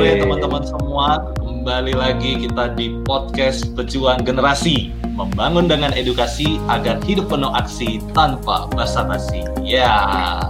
[0.00, 1.28] sore teman-teman semua.
[1.44, 8.64] Kembali lagi kita di podcast Pejuang Generasi membangun dengan edukasi agar hidup penuh aksi tanpa
[8.72, 9.44] basa-basi.
[9.60, 10.40] Ya,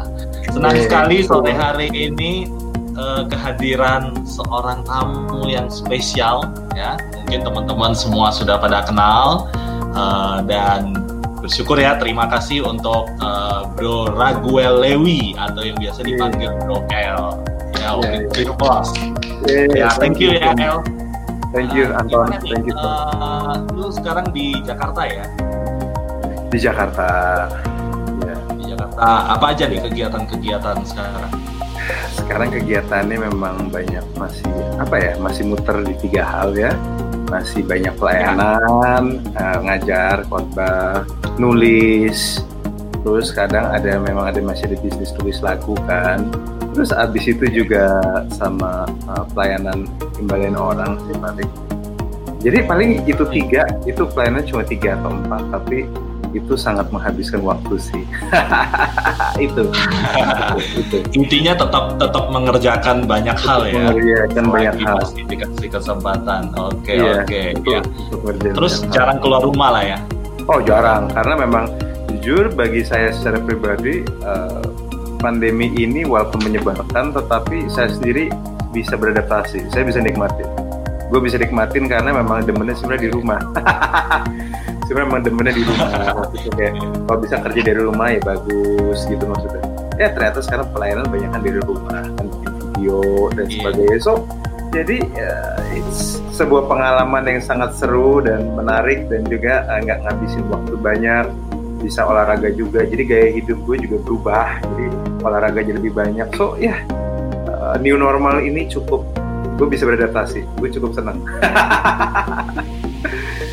[0.55, 2.47] senang sekali sore hari ini
[2.95, 6.47] uh, kehadiran seorang tamu yang spesial.
[6.79, 9.51] Ya, mungkin teman-teman semua sudah pada kenal
[9.99, 10.95] uh, dan
[11.43, 11.99] bersyukur ya.
[11.99, 17.51] Terima kasih untuk uh, Bro Raguel Lewi atau yang biasa dipanggil Bro Kel.
[17.81, 18.53] Ya, yeah, yeah.
[18.61, 18.93] Boss.
[19.49, 20.85] Yeah, thank you ya El.
[21.57, 22.29] Thank you uh, Anton.
[22.45, 22.77] Thank you.
[22.77, 25.25] Uh, lu sekarang di Jakarta ya?
[26.53, 27.09] Di Jakarta.
[28.21, 28.37] Ya.
[28.61, 29.01] Di Jakarta.
[29.33, 31.33] Apa aja nih kegiatan-kegiatan sekarang?
[32.13, 35.13] Sekarang kegiatannya memang banyak masih apa ya?
[35.17, 36.77] Masih muter di tiga hal ya.
[37.33, 39.41] Masih banyak pelayanan, ya.
[39.41, 41.07] uh, ngajar, khotbah,
[41.41, 42.45] nulis.
[43.01, 46.29] Terus kadang ada memang ada masih ada bisnis tulis lagu kan.
[46.77, 48.01] Terus abis itu juga
[48.37, 51.49] sama uh, pelayanan kembalian orang sih paling.
[52.41, 55.85] Jadi paling itu tiga itu pelayanan cuma tiga atau empat tapi
[56.31, 58.05] itu sangat menghabiskan waktu sih.
[59.41, 59.73] Itu.
[60.77, 60.97] itu.
[61.17, 63.73] Intinya tetap tetap mengerjakan banyak hal ya.
[63.73, 64.99] mengerjakan banyak hal.
[65.17, 66.53] dikasih kesempatan.
[66.61, 67.81] Oke okay, iya, oke okay,
[68.45, 68.53] ya.
[68.53, 69.23] terus jarang hal.
[69.25, 69.99] keluar rumah lah ya?
[70.45, 71.09] Oh jarang.
[71.09, 71.65] Karena memang
[72.21, 74.61] jujur bagi saya secara pribadi uh,
[75.25, 78.29] pandemi ini walaupun menyebalkan tetapi saya sendiri
[78.77, 79.73] bisa beradaptasi.
[79.73, 80.45] Saya bisa nikmatin.
[81.09, 83.41] Gue bisa nikmatin karena memang demennya sebenarnya di rumah.
[84.87, 85.89] Sebenarnya memang demennya di rumah.
[86.61, 86.75] Kayak
[87.09, 89.65] kalau bisa kerja dari rumah ya bagus gitu maksudnya.
[89.97, 93.01] Ya ternyata sekarang pelayanan banyak kan dari rumah kan video
[93.33, 93.55] dan iya.
[93.57, 93.99] sebagainya.
[94.05, 94.13] So
[94.71, 95.35] jadi ya,
[95.73, 100.75] it's sebuah pengalaman yang sangat seru dan menarik dan juga eh, nggak uh, ngabisin waktu
[100.79, 101.27] banyak
[101.81, 102.85] bisa olahraga juga.
[102.85, 104.87] Jadi gaya hidup gue juga berubah jadi
[105.25, 106.29] olahraga jadi lebih banyak.
[106.37, 106.79] So ya yeah,
[107.49, 109.03] uh, new normal ini cukup
[109.57, 110.45] gue bisa beradaptasi.
[110.61, 111.19] Gue cukup senang.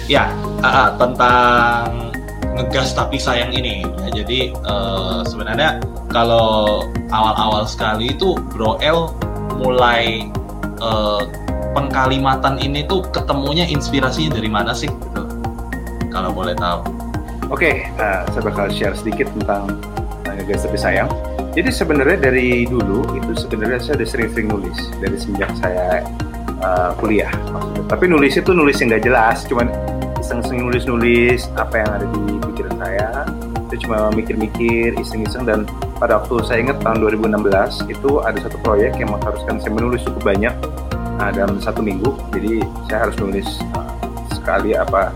[0.07, 0.31] Ya
[0.63, 2.15] uh, tentang
[2.55, 3.83] ngegas tapi sayang ini.
[4.07, 9.11] Ya, jadi uh, sebenarnya kalau awal-awal sekali itu Bro L
[9.59, 10.31] mulai
[10.79, 11.27] uh,
[11.75, 14.87] pengkalimatan ini tuh ketemunya inspirasinya dari mana sih?
[14.87, 15.23] Gitu.
[16.07, 16.96] Kalau boleh tahu
[17.47, 19.79] Oke, okay, uh, saya bakal share sedikit tentang
[20.27, 21.07] uh, Guys Tapi Sayang.
[21.55, 26.03] Jadi sebenarnya dari dulu itu sebenarnya saya udah sering-sering nulis dari semenjak saya
[26.59, 27.31] uh, kuliah.
[27.55, 27.87] Maksudnya.
[27.87, 29.71] Tapi nulis itu nulis yang nggak jelas, cuman
[30.19, 33.07] iseng-iseng nulis-nulis apa yang ada di pikiran saya.
[33.63, 35.63] Itu cuma mikir-mikir, iseng-iseng dan
[36.03, 40.35] pada waktu saya ingat tahun 2016 itu ada satu proyek yang mengharuskan saya menulis cukup
[40.35, 40.51] banyak
[41.23, 42.11] uh, dalam satu minggu.
[42.35, 42.59] Jadi
[42.91, 43.87] saya harus nulis uh,
[44.35, 45.15] sekali apa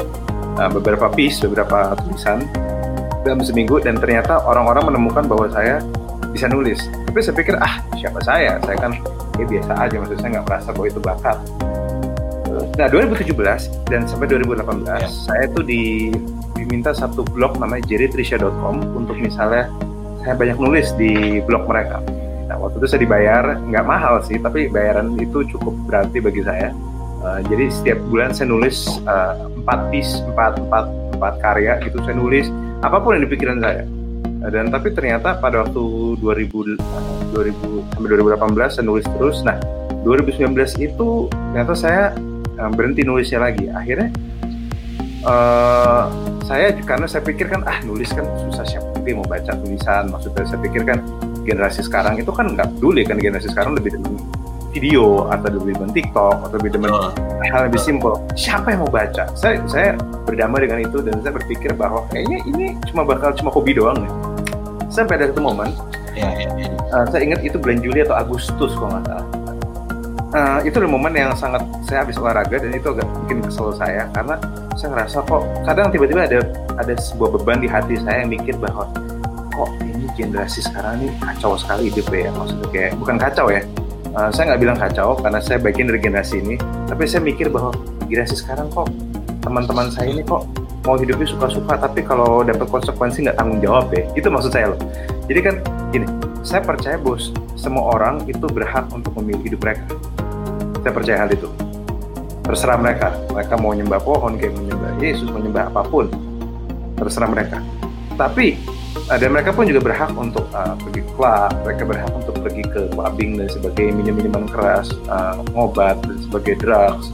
[0.58, 2.44] uh, beberapa piece, beberapa tulisan
[3.22, 5.80] dalam seminggu dan ternyata orang-orang menemukan bahwa saya
[6.34, 6.80] bisa nulis.
[7.08, 8.58] Tapi saya pikir ah siapa saya?
[8.66, 8.92] Saya kan
[9.38, 11.38] ya biasa aja, maksud saya nggak merasa bahwa itu bakat.
[12.52, 15.08] Nah 2017 dan sampai 2018 ya.
[15.08, 16.12] saya tuh di,
[16.56, 19.72] diminta satu blog namanya jerrytrisha.com untuk misalnya
[20.22, 22.04] saya banyak nulis di blog mereka.
[22.52, 26.70] Nah waktu itu saya dibayar nggak mahal sih, tapi bayaran itu cukup berarti bagi saya.
[27.22, 30.86] Uh, jadi setiap bulan saya nulis uh, empat piece empat empat
[31.18, 32.50] empat karya gitu saya nulis.
[32.82, 33.86] Apa pun yang di pikiran saya.
[34.42, 36.82] Dan tapi ternyata pada waktu 2000
[37.30, 39.38] 2000 sampai 2018 saya nulis terus.
[39.46, 39.62] Nah
[40.02, 42.04] 2019 itu ternyata saya
[42.58, 43.70] uh, berhenti nulisnya lagi.
[43.70, 44.10] Akhirnya
[45.22, 46.10] uh,
[46.50, 50.10] saya karena saya pikir kan ah nulis kan susah siapa juga mau baca tulisan?
[50.10, 50.98] Maksudnya saya pikir kan
[51.46, 53.94] generasi sekarang itu kan nggak peduli kan generasi sekarang lebih
[54.72, 57.12] video atau lebih demen TikTok atau lebih demen oh.
[57.44, 61.76] hal lebih simpel siapa yang mau baca saya saya berdamai dengan itu dan saya berpikir
[61.76, 64.12] bahwa kayaknya ini cuma bakal cuma hobi doang nih
[64.92, 65.72] sampai ada satu momen
[66.16, 66.68] ya, ya, ya.
[66.92, 69.26] Uh, saya ingat itu bulan Juli atau Agustus kalau nggak salah
[70.36, 74.08] uh, itu adalah momen yang sangat saya habis olahraga dan itu agak bikin kesel saya
[74.16, 74.36] karena
[74.80, 76.40] saya ngerasa kok kadang tiba-tiba ada
[76.80, 78.88] ada sebuah beban di hati saya yang mikir bahwa
[79.52, 83.62] kok ini generasi sekarang ini kacau sekali hidupnya ya maksudnya kayak bukan kacau ya
[84.16, 86.56] uh, saya nggak bilang kacau karena saya bagian dari generasi ini
[86.88, 87.76] tapi saya mikir bahwa
[88.08, 88.88] generasi sekarang kok
[89.42, 90.46] teman-teman saya ini kok
[90.86, 94.04] mau hidupnya suka-suka tapi kalau dapat konsekuensi nggak tanggung jawab ya.
[94.18, 94.80] Itu maksud saya loh.
[95.30, 95.56] Jadi kan
[95.94, 96.06] gini
[96.42, 99.86] saya percaya bos semua orang itu berhak untuk memilih hidup mereka.
[100.82, 101.48] Saya percaya hal itu.
[102.42, 103.14] Terserah mereka.
[103.30, 106.10] Mereka mau nyembah pohon kayak menyembah Yesus menyembah apa pun.
[106.98, 107.62] Terserah mereka.
[108.18, 108.58] Tapi
[109.10, 112.64] uh, dan mereka pun juga berhak untuk uh, pergi ke klub, mereka berhak untuk pergi
[112.68, 117.12] ke clubbing dan sebagai minum-minuman keras, uh, ngobat dan sebagai drugs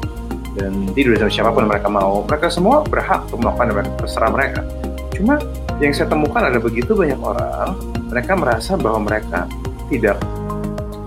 [0.58, 2.26] dan tidur sama siapa pun mereka mau.
[2.26, 4.62] Mereka semua berhak untuk melakukan yang terserah mereka.
[5.14, 5.36] Cuma
[5.78, 7.78] yang saya temukan ada begitu banyak orang,
[8.10, 9.46] mereka merasa bahwa mereka
[9.94, 10.18] tidak.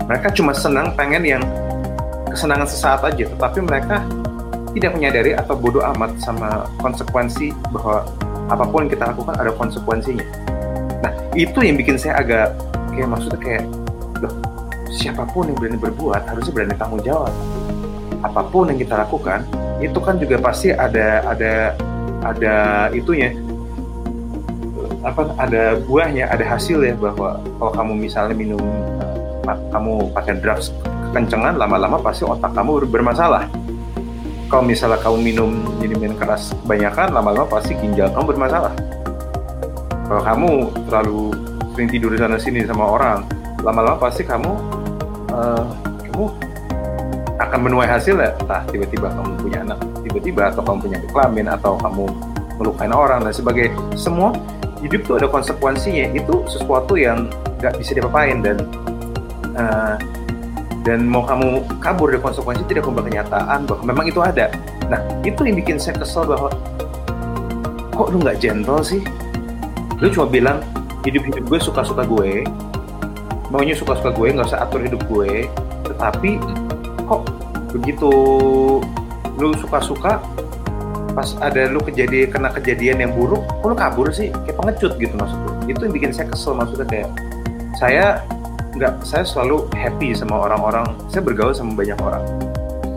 [0.07, 1.43] Mereka cuma senang pengen yang
[2.31, 3.99] kesenangan sesaat aja tetapi mereka
[4.71, 8.07] tidak menyadari atau bodoh amat sama konsekuensi bahwa
[8.47, 10.23] apa pun yang kita lakukan ada konsekuensinya
[11.01, 12.53] nah itu yang bikin saya agak
[12.93, 13.63] kayak maksudnya kayak
[14.21, 14.33] loh
[14.91, 17.31] siapa pun yang berani berbuat harusnya berani tanggung jawab.
[18.21, 19.47] Apa pun yang kita lakukan
[19.81, 21.73] itu kan juga pasti ada ada
[22.21, 22.55] ada
[22.93, 23.33] itunya.
[25.01, 28.61] Apa ada buahnya ada hasil ya bahwa kalau kamu misalnya minum
[29.47, 30.69] uh, kamu pakai drugs
[31.15, 33.49] kencengan lama-lama pasti otak kamu bermasalah.
[34.51, 35.49] Kalau misalnya kamu minum
[35.79, 39.00] minuman keras kebanyakan lama-lama pasti ginjal kamu bermasalah
[40.11, 40.51] kalau kamu
[40.91, 41.31] terlalu
[41.71, 43.23] sering tidur di sana sini sama orang
[43.63, 44.51] lama-lama pasti kamu
[45.31, 45.63] uh,
[46.03, 46.27] kamu
[47.39, 48.35] akan menuai hasil ya.
[48.43, 52.11] Entah tiba-tiba kamu punya anak tiba-tiba atau kamu punya kelamin atau kamu
[52.59, 54.35] melukain orang dan sebagai semua
[54.83, 56.11] hidup tuh ada konsekuensinya.
[56.11, 57.31] Itu sesuatu yang
[57.63, 58.67] nggak bisa diapain dan
[59.55, 59.95] uh,
[60.83, 64.51] dan mau kamu kabur dari konsekuensi tidak kembali kenyataan bahwa memang itu ada.
[64.91, 66.51] Nah itu yang bikin saya kesel bahwa
[67.95, 68.99] kok lu nggak gentle sih
[70.01, 70.57] lu cuma bilang
[71.05, 72.41] hidup hidup gue suka suka gue.
[73.53, 75.45] Maunya suka suka gue nggak usah atur hidup gue.
[75.85, 76.41] Tetapi
[77.05, 77.21] kok
[77.77, 78.11] begitu?
[79.37, 80.13] Lu suka suka
[81.11, 84.33] pas ada lu kejadian kena kejadian yang buruk kok lu kabur sih?
[84.47, 87.09] Kayak pengecut gitu maksudnya itu yang bikin saya kesel maksudnya kayak
[87.77, 88.05] saya
[88.71, 90.87] nggak saya selalu happy sama orang-orang.
[91.13, 92.23] Saya bergaul sama banyak orang.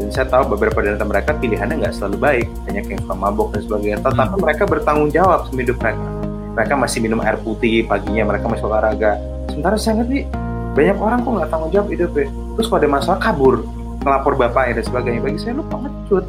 [0.00, 2.46] Dan saya tahu beberapa dari mereka pilihannya nggak selalu baik.
[2.64, 3.98] Banyak yang suka mabok dan sebagainya.
[4.00, 4.42] Tetapi hmm.
[4.42, 6.23] mereka bertanggung jawab sama hidup mereka
[6.54, 9.18] mereka masih minum air putih paginya mereka masih olahraga.
[9.50, 10.26] Sementara saya ngerti
[10.74, 13.54] banyak orang kok nggak tanggung jawab hidupnya terus kalau ada masalah kabur
[14.02, 16.24] melapor bapaknya dan sebagainya bagi saya lu pengecut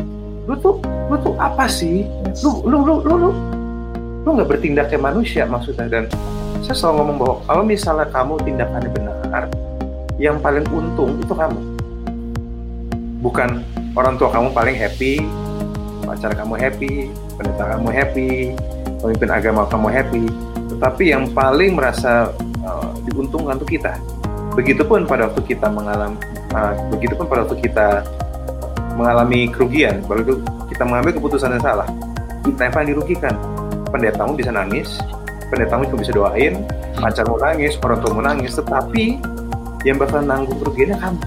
[0.46, 0.78] lu tuh
[1.10, 2.06] lu tuh apa sih?
[2.46, 3.30] Lu lu lu lu lu
[4.26, 5.86] lu nggak bertindak kayak manusia maksudnya.
[5.90, 6.04] Dan
[6.66, 9.44] saya selalu ngomong bahwa kalau misalnya kamu tindakannya benar
[10.16, 11.60] yang paling untung itu kamu.
[13.22, 13.50] Bukan
[13.98, 15.26] orang tua kamu paling happy
[16.06, 16.94] pacar kamu happy
[17.36, 18.30] pendeta kamu happy
[19.02, 20.26] pemimpin agama kamu happy
[20.76, 22.32] tetapi yang paling merasa
[22.64, 23.98] uh, diuntungkan itu kita
[24.56, 26.18] begitupun pada waktu kita mengalami
[26.56, 27.88] uh, begitupun pada waktu kita
[28.96, 30.40] mengalami kerugian, baru
[30.72, 31.88] kita mengambil keputusan yang salah.
[32.48, 33.36] Kita yang paling dirugikan.
[33.92, 35.00] Pendetamu bisa nangis,
[35.52, 36.64] pendetamu cuma bisa doain,
[37.00, 39.20] pacarmu nangis, orang tua nangis, tetapi
[39.84, 41.22] yang bakal nanggung kerugiannya kamu.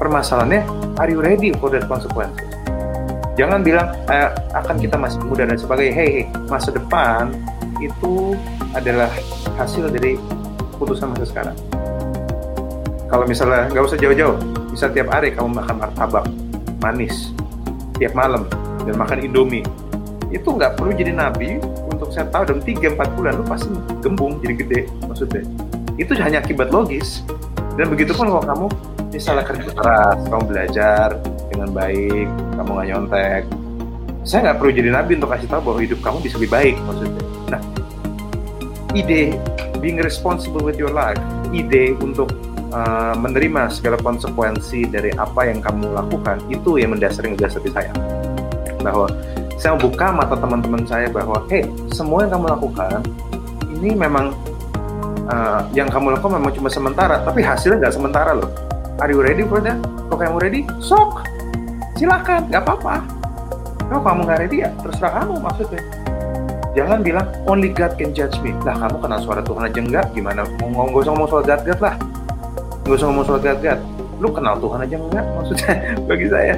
[0.00, 0.62] Permasalahannya,
[0.96, 2.49] are you ready for that consequences?
[3.38, 5.94] Jangan bilang eh, akan kita masih muda dan sebagainya.
[5.94, 7.30] Hey, hey, masa depan
[7.78, 8.34] itu
[8.74, 9.10] adalah
[9.54, 10.18] hasil dari
[10.76, 11.56] keputusan masa sekarang.
[13.10, 14.38] Kalau misalnya nggak usah jauh-jauh,
[14.70, 16.26] bisa tiap hari kamu makan martabak,
[16.78, 17.34] manis
[17.98, 18.46] tiap malam
[18.86, 19.66] dan makan indomie.
[20.30, 21.58] Itu nggak perlu jadi nabi.
[21.90, 23.68] Untuk saya tahu dalam 3-4 bulan lu pasti
[24.00, 25.42] gembung jadi gede maksudnya.
[26.00, 27.20] Itu hanya akibat logis.
[27.76, 28.66] Dan begitu pun kalau kamu
[29.12, 31.08] misalnya kerja keras kamu belajar
[31.50, 32.26] dengan baik
[32.56, 33.42] kamu nggak nyontek.
[34.22, 37.22] Saya nggak perlu jadi nabi untuk kasih tahu bahwa hidup kamu bisa lebih baik maksudnya.
[37.50, 37.60] Nah
[38.94, 39.36] ide
[39.82, 41.18] being responsible with your life
[41.50, 42.30] ide untuk
[42.70, 47.92] uh, menerima segala konsekuensi dari apa yang kamu lakukan itu yang mendasari ngegas saya.
[48.80, 49.10] Bahwa
[49.60, 53.00] saya buka mata teman-teman saya bahwa hey semua yang kamu lakukan
[53.80, 54.32] ini memang
[55.28, 58.48] uh, yang kamu lakukan memang cuma sementara tapi hasilnya nggak sementara loh.
[59.00, 59.80] Are you ready for that?
[60.08, 60.60] Kalau kamu ready?
[60.80, 61.29] Sok
[62.00, 63.04] silakan nggak apa-apa.
[63.92, 64.72] Kalau kamu nggak ready ya?
[64.80, 65.82] Terserah kamu maksudnya.
[66.72, 68.56] Jangan bilang only God can judge me.
[68.64, 70.48] Lah kamu kenal suara Tuhan aja enggak gimana?
[70.64, 71.94] Mau ngomong ngomong soal God God lah.
[72.88, 73.78] Gak usah ngomong soal gat-gat
[74.20, 75.74] lu kenal Tuhan aja enggak maksudnya
[76.08, 76.54] bagi saya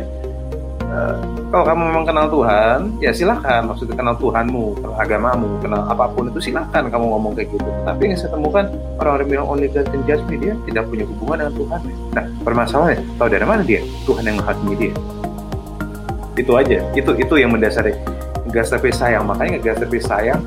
[1.52, 6.32] kalau kamu memang kenal Tuhan ya silahkan maksudnya kenal Tuhanmu kenal agamamu kenal apa pun
[6.32, 7.68] itu silahkan kamu ngomong kayak gitu.
[7.84, 8.64] Tapi yang saya temukan
[9.00, 11.80] orang-orang bilang only God can judge me dia tidak punya hubungan dengan Tuhan.
[12.16, 13.80] Nah permasalahannya tahu dari mana dia?
[14.08, 14.94] Tuhan yang menghakimi dia.
[16.36, 16.78] Itu aja.
[16.96, 17.92] Itu itu yang mendasari
[18.48, 19.28] gas tapi sayang.
[19.28, 20.40] Makanya gas tapi sayang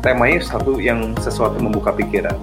[0.00, 2.36] temanya satu yang sesuatu membuka pikiran.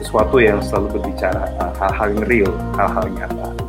[0.00, 1.44] Sesuatu yang selalu berbicara
[1.76, 3.59] hal-hal yang real, hal-hal nyata.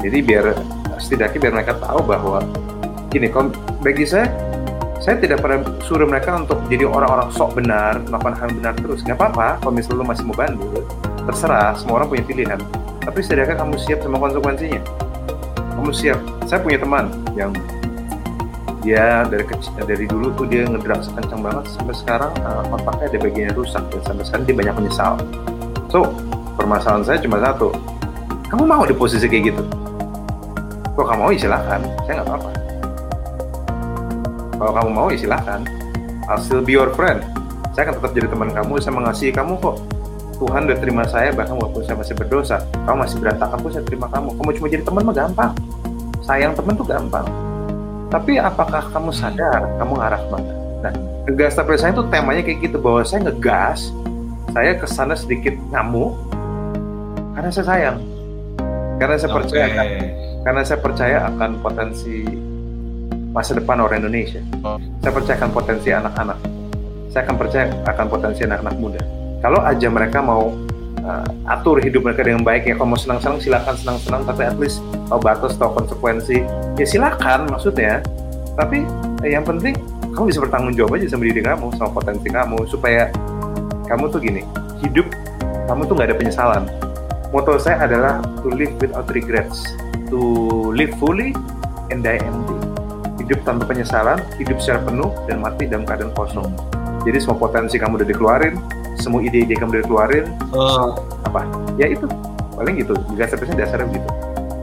[0.00, 0.56] Jadi biar
[0.96, 2.40] setidaknya biar mereka tahu bahwa
[3.12, 3.52] gini, kalau
[3.84, 4.28] bagi saya,
[5.00, 9.00] saya tidak pernah suruh mereka untuk jadi orang-orang sok benar, melakukan hal benar terus.
[9.04, 10.84] Gak apa-apa, kalau misalnya lu masih mau bandel,
[11.28, 12.60] terserah, semua orang punya pilihan.
[13.00, 14.82] Tapi setidaknya kamu siap sama konsekuensinya.
[15.76, 16.20] Kamu siap.
[16.44, 17.52] Saya punya teman yang
[18.80, 23.18] dia dari kecil dari dulu tuh dia ngedrak sekencang banget sampai sekarang uh, otaknya ada
[23.20, 25.12] bagiannya rusak dan sampai sekarang dia banyak menyesal
[25.92, 26.08] so
[26.56, 27.76] permasalahan saya cuma satu
[28.48, 29.62] kamu mau di posisi kayak gitu
[31.00, 32.50] kok kamu mau ya silahkan saya nggak apa-apa.
[34.60, 35.60] Kalau kamu mau ya silahkan
[36.28, 37.24] I'll still be your friend.
[37.72, 39.80] Saya akan tetap jadi teman kamu saya mengasihi kamu kok.
[40.36, 44.06] Tuhan udah terima saya bahkan waktu saya masih berdosa kamu masih berantakan pun saya terima
[44.12, 44.28] kamu.
[44.36, 45.52] Kamu cuma jadi teman mah gampang.
[46.20, 47.26] Sayang teman tuh gampang.
[48.12, 49.64] Tapi apakah kamu sadar?
[49.80, 50.92] Kamu ngarah mana nah
[51.28, 53.92] ngegas tapi saya tuh temanya kayak gitu bahwa saya ngegas
[54.56, 56.16] saya ke sana sedikit ngamuk
[57.36, 57.98] karena saya sayang.
[59.00, 59.80] Karena saya percaya.
[59.80, 60.29] Oke.
[60.44, 62.24] Karena saya percaya akan potensi
[63.30, 64.42] masa depan orang Indonesia.
[65.04, 66.38] Saya percaya akan potensi anak-anak.
[67.10, 69.00] Saya akan percaya akan potensi anak-anak muda.
[69.40, 70.52] Kalau aja mereka mau
[71.04, 74.84] uh, atur hidup mereka dengan baik ya, kalau mau senang-senang silakan senang-senang, tapi at least
[75.08, 76.44] tahu batas, tahu konsekuensi,
[76.76, 78.04] ya silakan maksudnya.
[78.58, 78.84] Tapi
[79.24, 79.78] eh, yang penting
[80.12, 83.08] kamu bisa bertanggung jawab aja sama diri kamu, sama potensi kamu, supaya
[83.86, 84.42] kamu tuh gini,
[84.84, 85.06] hidup
[85.70, 86.62] kamu tuh nggak ada penyesalan.
[87.30, 89.62] Moto saya adalah to live without regrets,
[90.70, 91.34] to live fully
[91.90, 92.54] and die empty.
[93.18, 96.46] Hidup tanpa penyesalan, hidup secara penuh dan mati dalam keadaan kosong.
[97.02, 98.54] Jadi semua potensi kamu udah dikeluarin,
[99.02, 100.24] semua ide-ide kamu udah dikeluarin,
[100.54, 100.88] Eh,
[101.26, 101.42] apa?
[101.74, 102.06] Ya itu
[102.54, 102.94] paling gitu.
[103.18, 104.10] Gas dasarnya dasarnya begitu.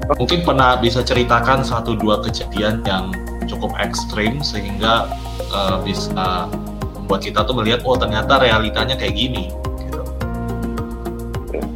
[0.07, 3.11] mungkin pernah bisa ceritakan satu dua kejadian yang
[3.43, 5.11] cukup ekstrim sehingga
[5.51, 6.47] eh, bisa
[6.95, 9.51] membuat kita tuh melihat oh ternyata realitanya kayak gini
[9.83, 9.99] gitu.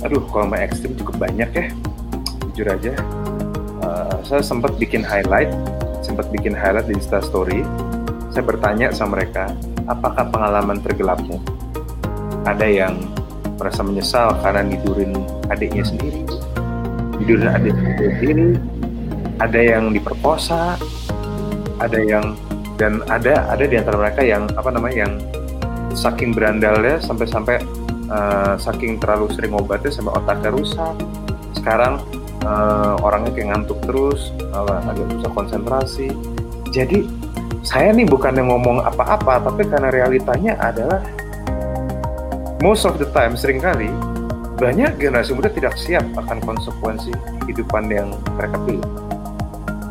[0.07, 1.65] Aduh, kalau mau ekstrim cukup banyak ya.
[2.55, 3.20] Jujur aja.
[4.21, 5.49] Saya sempat bikin highlight,
[6.05, 7.65] sempat bikin highlight di Insta Story.
[8.31, 9.51] Saya bertanya sama mereka,
[9.89, 11.41] apakah pengalaman tergelapmu?
[12.47, 12.95] Ada yang
[13.59, 15.13] merasa menyesal karena nidurin
[15.51, 16.25] adiknya sendiri,
[17.21, 18.49] nidurin adiknya sendiri,
[19.37, 20.79] ada yang diperkosa,
[21.77, 22.33] ada yang
[22.81, 25.13] dan ada ada di antara mereka yang apa namanya yang
[25.93, 27.61] saking berandalnya sampai-sampai
[28.09, 30.95] uh, saking terlalu sering obatnya sampai otaknya rusak.
[31.53, 32.01] Sekarang
[32.45, 36.07] uh, orangnya kayak ngantuk terus, uh, agak susah konsentrasi.
[36.71, 37.05] Jadi
[37.61, 41.01] saya nih bukan yang ngomong apa-apa, tapi karena realitanya adalah
[42.61, 43.89] most of the time sering kali
[44.61, 47.09] banyak generasi muda tidak siap akan konsekuensi
[47.45, 48.85] kehidupan yang mereka pilih.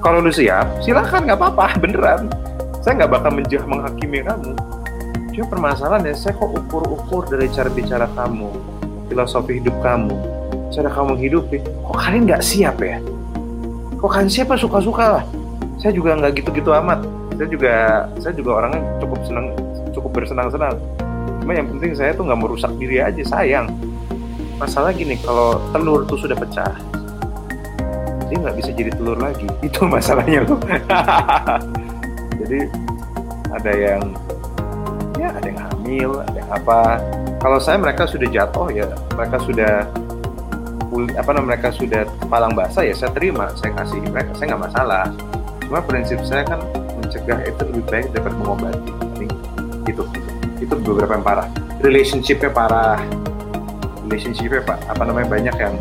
[0.01, 2.31] Kalau lu siap, silakan nggak apa-apa, beneran.
[2.81, 4.55] Saya nggak bakal menjah menghakimi kamu.
[5.37, 8.51] Cuma permasalahannya, saya kok ukur-ukur dari cara bicara kamu,
[9.13, 10.17] filosofi hidup kamu,
[10.71, 13.03] cara kamu hidup, kok kalian nggak siap ya?
[13.99, 15.25] Kok kalian siapa suka-suka lah?
[15.83, 17.03] Saya juga nggak gitu-gitu amat.
[17.35, 17.75] Saya juga,
[18.23, 19.47] saya juga orangnya cukup senang,
[19.91, 20.75] cukup bersenang-senang.
[21.43, 23.67] Cuma yang penting saya tuh nggak merusak diri aja, sayang.
[24.63, 26.77] Masalah gini, kalau telur tuh sudah pecah,
[28.31, 29.49] dia nggak bisa jadi telur lagi.
[29.67, 30.61] Itu masalahnya loh.
[32.41, 32.61] jadi
[33.51, 34.03] ada yang
[35.19, 37.03] ya ada yang hamil, ada yang apa.
[37.41, 38.85] Kalau saya mereka sudah jatuh ya,
[39.17, 39.89] mereka sudah
[41.17, 45.05] apa namanya mereka sudah palang basah ya saya terima, saya kasih mereka, saya nggak masalah.
[45.65, 46.61] Cuma prinsip saya kan
[47.01, 48.93] mencegah itu lebih baik daripada mengobati.
[49.87, 50.03] Gitu.
[50.61, 51.47] Itu beberapa yang parah.
[51.81, 53.01] Relationship-nya parah.
[54.07, 55.75] Relationship-nya pak, apa namanya banyak yang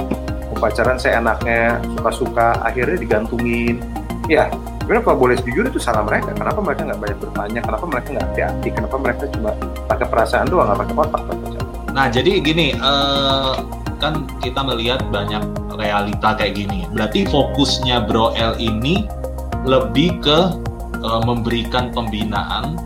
[0.59, 3.79] pacaran saya enaknya suka-suka akhirnya digantungin
[4.27, 4.51] ya
[4.83, 8.25] sebenarnya kalau boleh jujur itu salah mereka kenapa mereka nggak banyak bertanya kenapa mereka nggak
[8.27, 9.51] hati-hati kenapa mereka cuma
[9.87, 11.23] pakai perasaan doang nggak pakai otak
[11.89, 13.53] Nah jadi gini eh,
[13.99, 15.43] kan kita melihat banyak
[15.75, 16.87] realita kayak gini.
[16.91, 19.05] Berarti fokusnya Bro L ini
[19.67, 20.39] lebih ke
[20.99, 22.79] eh, memberikan pembinaan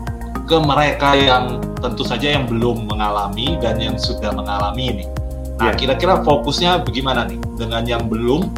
[0.44, 5.04] ke mereka yang tentu saja yang belum mengalami dan yang sudah mengalami ini.
[5.56, 5.78] Nah, Iya.
[5.78, 8.50] kira-kira fokusnya bagaimana nih dengan yang belum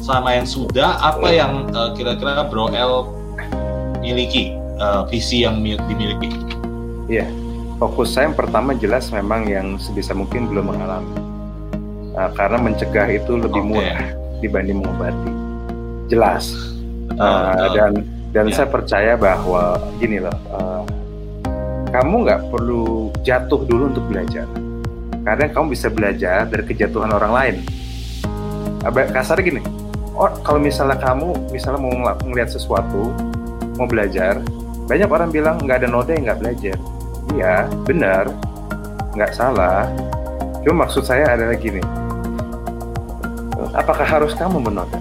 [0.00, 1.02] sama yang sudah?
[1.02, 3.10] Apa yang eh, kira-kira Bro L
[4.00, 6.30] miliki eh, visi yang mi- dimiliki?
[7.74, 11.33] fokus saya yang pertama jelas memang yang sebisa mungkin belum mengalami
[12.14, 13.70] Nah, karena mencegah itu lebih Oke.
[13.74, 14.02] murah
[14.38, 15.30] dibanding mengobati.
[16.06, 16.54] Jelas.
[17.14, 17.92] Uh, dan
[18.34, 18.54] dan Ya.
[18.62, 20.82] saya percaya bahwa gini loh uh,
[21.94, 24.46] kamu nggak perlu jatuh dulu untuk belajar.
[25.24, 27.56] Karena kamu bisa belajar dari kejatuhan orang lain.
[28.84, 29.62] Kasar gini.
[30.14, 33.10] Oh kalau misalnya kamu misalnya mau ngel- ngeliat sesuatu
[33.74, 34.38] mau belajar
[34.86, 36.76] banyak orang bilang nggak ada noda yang nggak belajar.
[37.34, 37.54] Iya
[37.86, 38.24] benar.
[39.16, 39.88] Nggak salah.
[40.62, 41.82] Cuma maksud saya adalah gini
[43.74, 44.98] apakah harus kamu menoda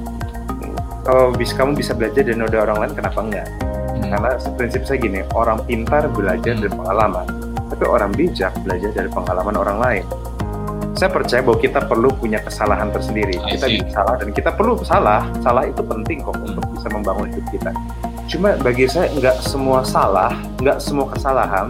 [1.06, 3.48] kalau bisa kamu bisa belajar dari noda orang lain kenapa enggak?
[3.94, 4.10] Hmm.
[4.10, 9.58] karena prinsip saya gini orang pintar belajar dari pengalaman tapi orang bijak belajar dari pengalaman
[9.58, 10.06] orang lain.
[10.94, 13.42] Saya percaya bahwa kita perlu punya kesalahan tersendiri.
[13.50, 15.26] Kita bisa salah dan kita perlu salah.
[15.42, 17.72] Salah itu penting kok untuk bisa membangun hidup kita.
[18.30, 21.68] Cuma bagi saya nggak semua salah nggak semua kesalahan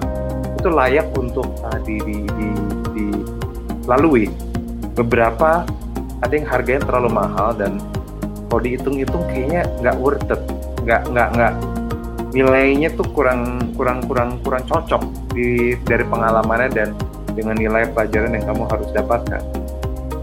[0.60, 2.48] itu layak untuk uh, di, di, di,
[2.92, 4.28] dilalui.
[5.00, 5.64] Beberapa
[6.24, 7.78] ada yang harganya terlalu mahal dan
[8.48, 10.42] kalau dihitung-hitung kayaknya nggak worth it.
[10.88, 11.54] Nggak nggak nggak.
[12.34, 15.04] Nilainya tuh kurang kurang kurang kurang cocok
[15.36, 16.90] di dari pengalamannya dan
[17.34, 19.42] dengan nilai pelajaran yang kamu harus dapatkan.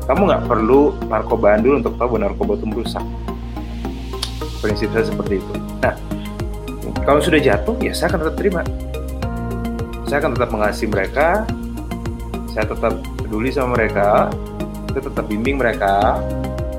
[0.06, 3.04] Kamu nggak perlu narkobaan dulu untuk tahu bahwa narkoba itu merusak.
[4.58, 5.52] Prinsip saya seperti itu.
[5.82, 5.94] Nah
[7.06, 8.62] kalau sudah jatuh ya saya akan tetap terima.
[10.06, 11.46] Saya akan tetap mengasihi mereka.
[12.50, 14.26] Saya tetap peduli sama mereka
[14.92, 16.18] saya tetap bimbing mereka.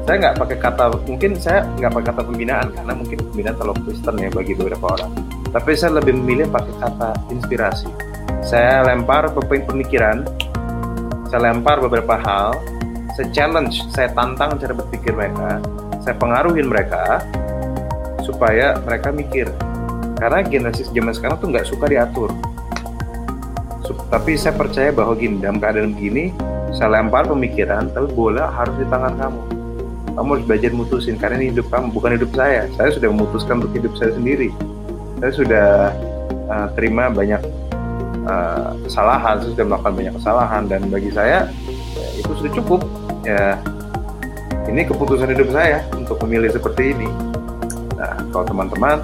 [0.02, 4.16] Saya nggak pakai kata mungkin saya nggak pakai kata pembinaan karena mungkin pembinaan terlalu Kristen
[4.18, 5.12] ya bagi beberapa orang.
[5.52, 7.90] Tapi saya lebih memilih pakai kata inspirasi.
[8.42, 10.26] Saya lempar pemikiran
[11.32, 12.60] saya lempar beberapa hal
[13.16, 15.64] saya challenge saya tantang cara berpikir mereka
[16.02, 17.22] saya pengaruhin mereka
[18.26, 19.48] supaya mereka mikir.
[20.18, 22.30] Karena generasi zaman sekarang tuh nggak suka diatur.
[24.12, 26.36] Tapi saya percaya bahwa gini dalam keadaan begini
[26.72, 29.42] saya lempar pemikiran tapi bola harus di tangan kamu.
[30.12, 32.68] Kamu harus belajar mutusin karena ini hidup kamu bukan hidup saya.
[32.76, 34.52] Saya sudah memutuskan untuk hidup saya sendiri.
[35.24, 35.70] Saya sudah
[36.52, 37.40] uh, terima banyak
[38.28, 41.48] uh, kesalahan saya sudah melakukan banyak kesalahan dan bagi saya
[41.96, 42.82] ya, itu sudah cukup.
[43.24, 43.60] Ya
[44.72, 47.08] ini keputusan hidup saya untuk memilih seperti ini.
[48.00, 49.04] Nah kalau teman-teman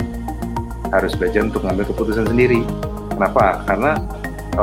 [0.92, 2.64] harus belajar untuk mengambil keputusan sendiri.
[3.12, 3.66] Kenapa?
[3.66, 3.98] Karena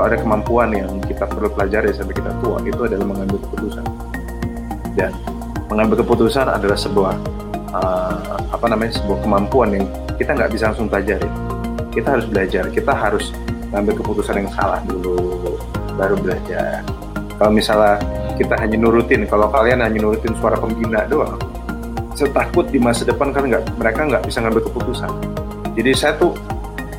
[0.03, 3.85] ada kemampuan yang kita perlu pelajari sampai kita tua itu adalah mengambil keputusan.
[4.99, 5.13] Dan
[5.71, 7.15] mengambil keputusan adalah sebuah
[7.71, 9.85] uh, apa namanya sebuah kemampuan yang
[10.19, 11.29] kita nggak bisa langsung pelajari.
[11.95, 13.31] Kita harus belajar kita harus
[13.71, 15.55] mengambil keputusan yang salah dulu
[15.95, 16.83] baru belajar.
[17.39, 18.03] Kalau misalnya
[18.35, 21.39] kita hanya nurutin kalau kalian hanya nurutin suara pembina doang
[22.15, 25.11] saya takut di masa depan kan nggak mereka nggak bisa ngambil keputusan.
[25.75, 26.31] Jadi saya tuh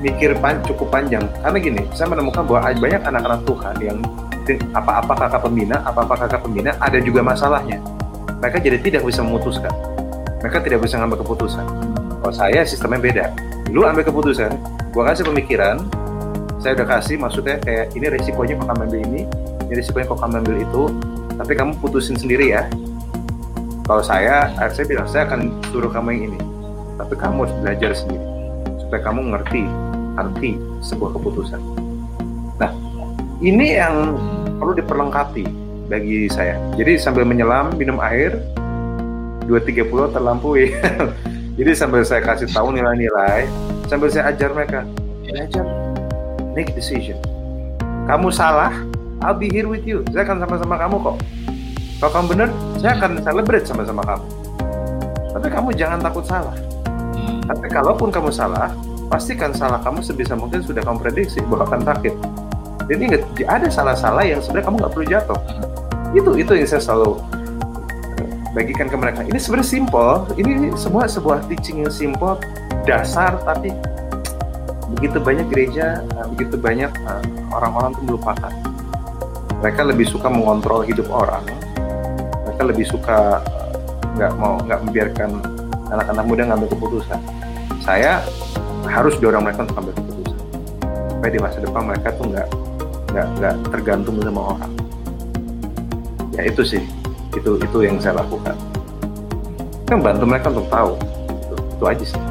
[0.05, 1.25] mikir pan, cukup panjang.
[1.41, 3.97] Karena gini saya menemukan bahwa banyak anak-anak Tuhan yang
[4.77, 7.81] apa-apa kakak pembina apa-apa kakak pembina ada juga masalahnya.
[8.37, 9.73] Mereka jadi tidak bisa memutuskan.
[10.45, 11.65] Mereka tidak bisa ngambil keputusan.
[12.21, 13.25] Kalau saya sistemnya beda.
[13.73, 14.53] Lu ambil keputusan
[14.93, 15.81] gua kasih pemikiran
[16.61, 19.21] saya udah kasih maksudnya kayak ini resikonya kok kamu ambil ini
[19.67, 20.83] ini resikonya kok kamu ambil itu
[21.35, 22.69] tapi kamu putusin sendiri ya.
[23.85, 26.39] Kalau saya saya bilang saya akan suruh kamu yang ini
[27.01, 28.25] tapi kamu harus belajar sendiri
[28.85, 29.63] supaya kamu ngerti
[30.15, 31.61] arti sebuah keputusan
[32.55, 32.71] nah
[33.43, 34.15] ini yang
[34.57, 36.57] perlu diperlengkapi bagi saya.
[36.75, 38.41] Jadi sambil menyelam minum air
[39.45, 40.73] 2.30 terlampaui.
[41.59, 43.47] Jadi sambil saya kasih tahu nilai-nilai,
[43.87, 44.83] sambil saya ajar mereka,
[45.23, 45.63] belajar
[46.51, 47.15] make decision.
[48.11, 48.75] Kamu salah,
[49.23, 50.03] I'll be here with you.
[50.11, 51.17] Saya akan sama-sama kamu kok.
[52.03, 54.25] Kalau kamu benar, saya akan celebrate sama-sama kamu.
[55.31, 56.55] Tapi kamu jangan takut salah.
[57.15, 57.39] Hmm.
[57.47, 58.75] Tapi kalaupun kamu salah,
[59.07, 62.13] pastikan salah kamu sebisa mungkin sudah kamu prediksi bahwa akan sakit.
[62.85, 65.39] Jadi nggak ada salah-salah yang sebenarnya kamu nggak perlu jatuh.
[66.13, 67.17] Itu itu yang saya selalu
[68.21, 69.21] eh, bagikan ke mereka.
[69.25, 70.11] Ini sebenarnya simple.
[70.37, 72.37] Ini semua sebuah teaching yang simple,
[72.85, 73.73] dasar, tapi
[74.95, 78.53] begitu banyak gereja, eh, begitu banyak eh, orang-orang itu melupakan.
[79.65, 81.41] Mereka lebih suka mengontrol hidup orang.
[82.45, 83.41] Mereka lebih suka
[84.15, 85.29] nggak mau nggak membiarkan
[85.89, 87.19] anak-anak muda ngambil keputusan.
[87.81, 88.21] Saya
[88.89, 90.39] harus dorong mereka untuk ambil keputusan.
[91.11, 92.47] Supaya di masa depan mereka tuh nggak
[93.11, 94.71] nggak nggak tergantung sama orang.
[96.35, 96.83] Ya itu sih.
[97.35, 98.55] Itu itu yang saya lakukan.
[99.85, 100.91] Kan bantu mereka untuk tahu.
[101.29, 102.21] Itu, itu aja sih.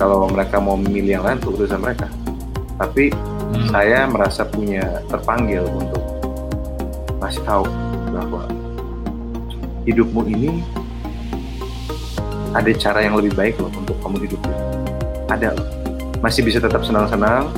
[0.00, 2.08] Kalau mereka mau memilih yang lain itu urusan mereka.
[2.80, 3.68] Tapi hmm.
[3.68, 6.00] saya merasa punya terpanggil untuk
[7.20, 7.68] masih tahu
[8.08, 8.48] bahwa
[9.84, 10.64] hidupmu ini
[12.50, 14.40] ada cara yang lebih baik loh untuk kamu hidup
[15.30, 15.68] ada loh
[16.20, 17.48] masih bisa tetap senang-senang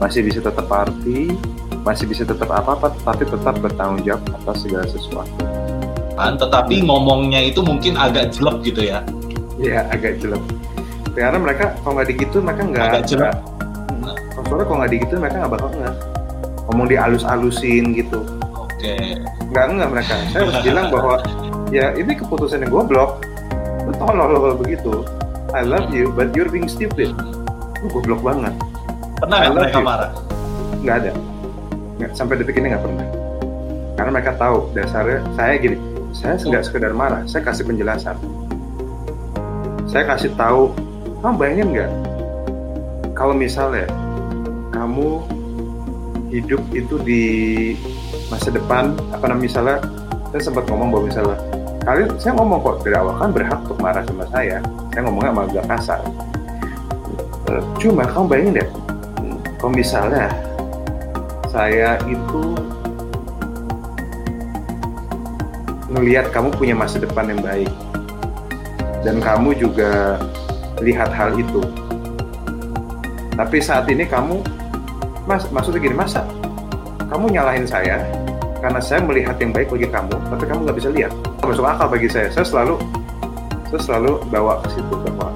[0.00, 1.36] masih bisa tetap party,
[1.84, 5.44] masih bisa tetap apa-apa, tapi tetap bertanggung jawab atas segala sesuatu.
[6.16, 9.04] Kan, tetapi ngomongnya itu mungkin agak jelek gitu ya?
[9.60, 10.40] Iya, agak jelek.
[11.12, 12.84] Karena mereka kalau nggak digitu mereka nggak.
[12.88, 13.34] Agak jelek.
[14.48, 15.96] Soalnya kalau nggak digitu mereka nggak bakal nggak.
[16.68, 18.20] Ngomong dialus-alusin gitu.
[18.56, 18.96] Oke.
[18.96, 19.20] Okay.
[19.52, 20.14] Nggak nggak mereka.
[20.32, 21.14] Saya harus bilang bahwa
[21.68, 23.20] ya ini keputusan yang goblok.
[23.84, 25.04] Lu tolol begitu.
[25.50, 27.10] I love you, but you're being stupid.
[27.82, 28.54] Lu goblok banget
[29.18, 29.84] Pernah nggak mereka you.
[29.84, 30.10] marah?
[30.80, 31.12] Nggak ada.
[32.00, 33.06] Nggak, sampai detik ini nggak pernah.
[33.98, 35.76] Karena mereka tahu dasarnya saya gini,
[36.16, 38.16] saya nggak sekedar marah, saya kasih penjelasan.
[39.90, 40.72] Saya kasih tahu,
[41.20, 41.90] kamu bayangin nggak?
[43.12, 43.84] Kalau misalnya
[44.72, 45.20] kamu
[46.30, 47.24] hidup itu di
[48.32, 49.78] masa depan, apa namanya misalnya,
[50.30, 51.36] saya sempat ngomong bahwa misalnya,
[51.84, 54.58] kalian, saya ngomong kok dari awal kan berhak untuk marah sama saya,
[54.92, 56.00] saya ngomongnya sama agak kasar.
[57.50, 58.68] Eh, cuma kamu bayangin deh,
[59.58, 60.26] kalau misalnya
[61.50, 62.42] saya itu
[65.90, 67.72] melihat kamu punya masa depan yang baik
[69.02, 70.20] dan kamu juga
[70.78, 71.64] lihat hal itu.
[73.34, 74.60] Tapi saat ini kamu
[75.30, 76.26] mas maksudnya gini masa
[77.06, 78.02] kamu nyalahin saya
[78.58, 81.12] karena saya melihat yang baik bagi kamu tapi kamu nggak bisa lihat
[81.44, 82.28] masuk akal bagi saya.
[82.28, 82.74] Saya selalu
[83.70, 85.30] saya selalu bawa ke situ bahwa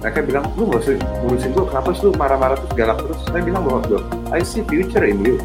[0.00, 3.20] mereka bilang lu nggak usah ngurusin gue kenapa sih lu marah-marah terus galak terus?
[3.28, 5.36] Saya bilang bahwa loh I see future in you.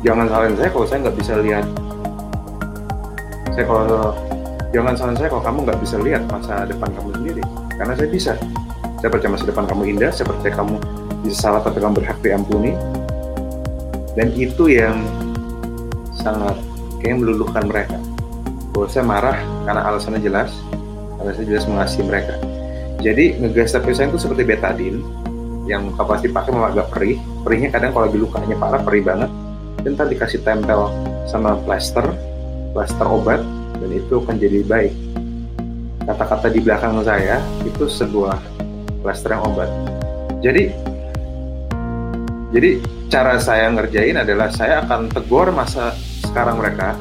[0.00, 1.66] Jangan salahin saya kalau saya nggak bisa lihat.
[3.52, 4.16] Saya kalau
[4.72, 7.42] jangan salahin saya kalau kamu nggak bisa lihat masa depan kamu sendiri.
[7.76, 8.32] Karena saya bisa.
[9.00, 10.76] Saya percaya masa depan kamu indah saya percaya kamu
[11.24, 12.72] bisa salah tapi kamu berhak diampuni.
[14.16, 15.04] Dan itu yang
[16.16, 16.56] sangat
[17.00, 17.99] kayak meluluhkan mereka
[18.80, 19.36] bahwa saya marah
[19.68, 20.48] karena alasannya jelas.
[21.20, 22.34] Karena saya jelas mengasihi mereka.
[23.04, 25.04] Jadi ngegas tapi saya itu seperti betadine
[25.68, 27.20] yang kalau pasti pakai memang agak perih.
[27.44, 29.28] Perihnya kadang kalau lagi lukanya parah perih banget.
[29.84, 30.88] Dan tadi dikasih tempel
[31.28, 32.08] sama plaster
[32.72, 33.44] plaster obat
[33.84, 34.96] dan itu akan jadi baik.
[36.08, 37.36] Kata-kata di belakang saya
[37.68, 38.40] itu sebuah
[39.04, 39.68] plaster yang obat.
[40.40, 40.72] Jadi
[42.48, 42.80] jadi
[43.12, 45.92] cara saya ngerjain adalah saya akan tegur masa
[46.24, 46.96] sekarang mereka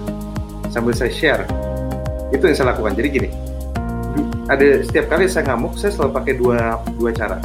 [0.67, 1.43] sambil saya share
[2.29, 2.93] itu yang saya lakukan.
[2.97, 3.29] Jadi gini
[4.49, 7.37] ada setiap kali saya ngamuk saya selalu pakai dua dua cara.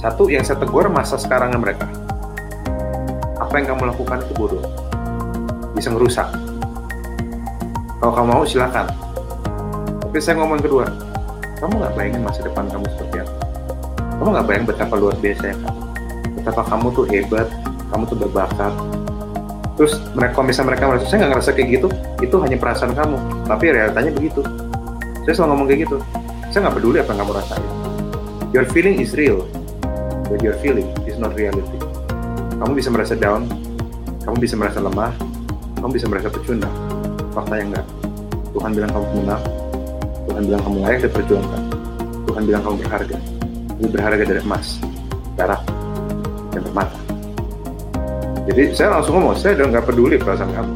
[0.00, 1.86] Satu yang saya tegur masa sekarangnya mereka.
[3.40, 4.64] Apa yang kamu lakukan itu bodoh.
[5.76, 6.28] Bisa ngerusak.
[8.00, 8.88] Kalau kamu mau silakan.
[10.04, 10.88] Tapi saya ngomong kedua
[11.60, 13.34] kamu nggak bayangin masa depan kamu seperti apa.
[14.16, 15.80] Kamu nggak bayang betapa luar biasa ya kamu
[16.40, 17.48] betapa kamu tuh hebat
[17.92, 18.72] kamu tuh berbakat
[19.80, 21.88] terus mereka kalau misalnya mereka merasa saya nggak ngerasa kayak gitu
[22.20, 23.16] itu hanya perasaan kamu.
[23.48, 24.40] Tapi realitanya begitu.
[25.24, 25.96] Saya selalu ngomong kayak gitu.
[26.52, 27.70] Saya nggak peduli apa yang kamu rasain.
[28.52, 29.48] Your feeling is real
[30.28, 31.80] but your feeling is not reality.
[32.60, 33.48] Kamu bisa merasa down
[34.20, 35.16] kamu bisa merasa lemah
[35.80, 36.76] kamu bisa merasa pecundang.
[37.32, 37.86] Faktanya enggak.
[38.52, 39.42] Tuhan bilang kamu menang
[40.28, 41.62] Tuhan bilang kamu layak diperjuangkan
[42.28, 43.16] Tuhan bilang kamu berharga.
[43.80, 44.76] Lebih berharga dari emas
[45.40, 45.69] darah
[48.50, 50.74] jadi saya langsung ngomong saya udah nggak peduli perasaan kamu.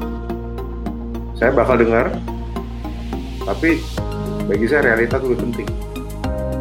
[1.35, 2.07] Saya bakal dengar
[3.43, 3.83] tapi
[4.47, 5.69] bagi saya realita itu lebih penting.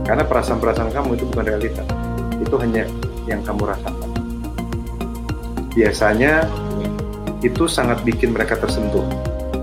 [0.03, 1.85] Karena perasaan-perasaan kamu itu bukan realita.
[2.41, 2.89] Itu hanya
[3.29, 4.09] yang kamu rasakan.
[5.77, 6.49] Biasanya
[7.45, 9.05] itu sangat bikin mereka tersentuh.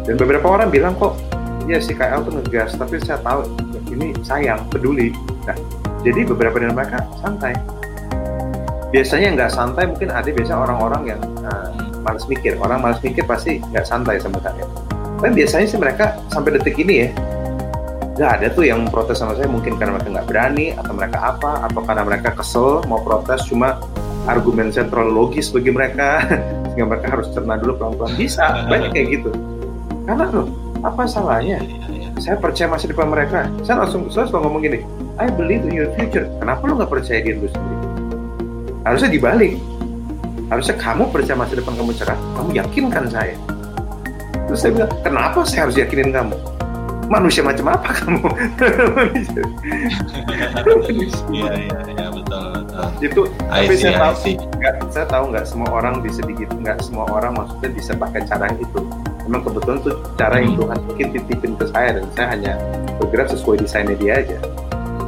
[0.07, 1.19] Dan beberapa orang bilang kok
[1.67, 3.43] ya si KL tuh ngegas tapi saya tahu
[3.91, 5.11] ini sayang peduli.
[5.51, 5.59] Nah
[6.07, 7.59] jadi beberapa dari mereka santai.
[8.95, 11.69] Biasanya nggak santai mungkin ada biasa orang-orang yang uh,
[12.05, 12.57] malas mikir.
[12.61, 14.65] Orang malas mikir pasti nggak santai sama saya
[15.21, 17.09] tapi biasanya sih mereka sampai detik ini ya
[18.17, 19.49] nggak ada tuh yang protes sama saya.
[19.49, 23.49] Mungkin karena mereka nggak berani atau mereka apa atau karena mereka kesel mau protes.
[23.49, 23.81] Cuma
[24.29, 26.21] argumen saya terlalu logis bagi mereka
[26.73, 28.13] sehingga mereka harus cerna dulu pelan-pelan.
[28.21, 29.31] Bisa banyak kayak gitu.
[30.05, 30.53] Karena loh
[30.85, 31.65] apa salahnya?
[32.21, 33.49] Saya percaya masa depan mereka.
[33.65, 34.79] Saya langsung saya selalu ngomong gini
[35.17, 36.29] I believe in your future.
[36.45, 37.77] Kenapa lu nggak percaya diri lu sendiri?
[38.85, 39.57] Harusnya dibalik
[40.51, 43.35] harusnya kamu percaya masa depan kamu cerah kamu yakinkan saya
[44.51, 46.35] terus saya bilang kenapa saya harus yakinin kamu
[47.11, 48.23] manusia macam apa kamu?
[51.35, 52.87] Iya iya iya betul betul.
[53.03, 54.15] Itu I tapi see, saya tahu
[54.95, 58.81] saya tahu nggak semua orang bisa begitu nggak semua orang maksudnya bisa pakai cara itu.
[59.27, 60.61] Memang kebetulan itu cara yang Hmm.
[60.63, 62.53] Tuhan mungkin titipin ke saya dan saya hanya
[63.03, 64.39] bergerak sesuai desainnya dia aja.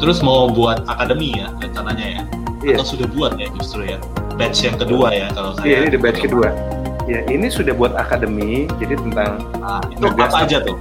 [0.03, 2.23] Terus mau buat akademi ya rencananya ya?
[2.67, 2.77] Iya.
[2.83, 3.99] Atau sudah buat ya justru ya?
[4.37, 5.65] Batch yang kedua ya kalau saya.
[5.67, 6.49] Iya ini the batch kedua.
[7.11, 10.79] Ya ini sudah buat akademi jadi tentang Ah, itu apa aja tuh?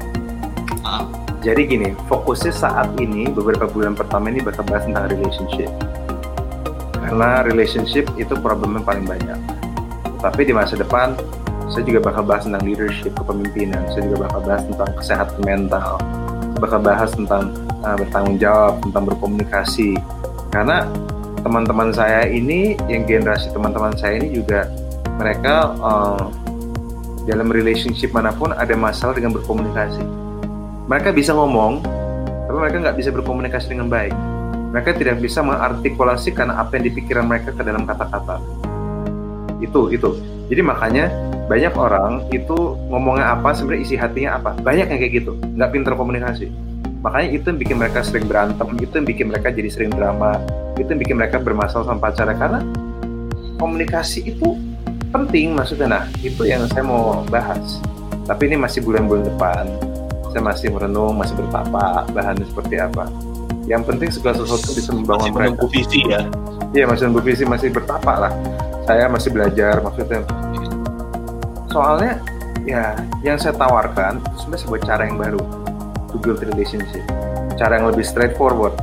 [0.86, 1.06] Ah,
[1.42, 5.70] Jadi gini, fokusnya saat ini beberapa bulan pertama ini bakal bahas tentang relationship.
[7.02, 9.42] Karena relationship itu problemnya paling banyak.
[10.22, 11.18] Tapi di masa depan,
[11.66, 13.82] saya juga bakal bahas tentang leadership, kepemimpinan.
[13.90, 15.98] Saya juga bakal bahas tentang kesehatan mental.
[16.46, 17.44] Saya bakal bahas tentang
[17.82, 19.98] uh, bertanggung jawab, tentang berkomunikasi.
[20.54, 20.86] Karena
[21.41, 24.69] teman-teman saya ini, yang generasi teman-teman saya ini juga
[25.17, 26.30] mereka uh,
[27.30, 30.21] dalam relationship mana pun ada masalah dengan berkomunikasi
[30.91, 31.80] mereka bisa ngomong,
[32.51, 34.12] tapi mereka nggak bisa berkomunikasi dengan baik.
[34.75, 38.43] Mereka tidak bisa mengartikulasikan apa yang dipikiran mereka ke dalam kata-kata.
[39.63, 40.19] Itu, itu.
[40.51, 41.08] Jadi makanya
[41.47, 44.51] banyak orang itu ngomongnya apa, sebenarnya isi hatinya apa.
[44.60, 46.51] Banyak yang kayak gitu, nggak pinter komunikasi.
[47.02, 50.38] Makanya itu yang bikin mereka sering berantem, itu yang bikin mereka jadi sering drama,
[50.78, 52.62] itu yang bikin mereka bermasalah sama pacarnya karena
[53.58, 54.58] komunikasi itu
[55.10, 55.88] penting maksudnya.
[55.90, 57.82] Nah, itu yang saya mau bahas.
[58.30, 59.66] Tapi ini masih bulan-bulan depan
[60.32, 63.06] saya masih merenung, masih bertapa bahannya seperti apa.
[63.68, 65.68] Yang penting segala sesuatu bisa membangun masih mereka.
[65.68, 66.22] visi ya.
[66.72, 68.34] Iya masih menunggu visi, masih bertapa lah.
[68.88, 70.24] Saya masih belajar maksudnya.
[71.68, 72.24] Soalnya
[72.64, 72.96] ya
[73.28, 75.61] yang saya tawarkan itu sebenarnya sebuah cara yang baru
[76.12, 77.02] to build relationship.
[77.56, 78.76] Cara yang lebih straightforward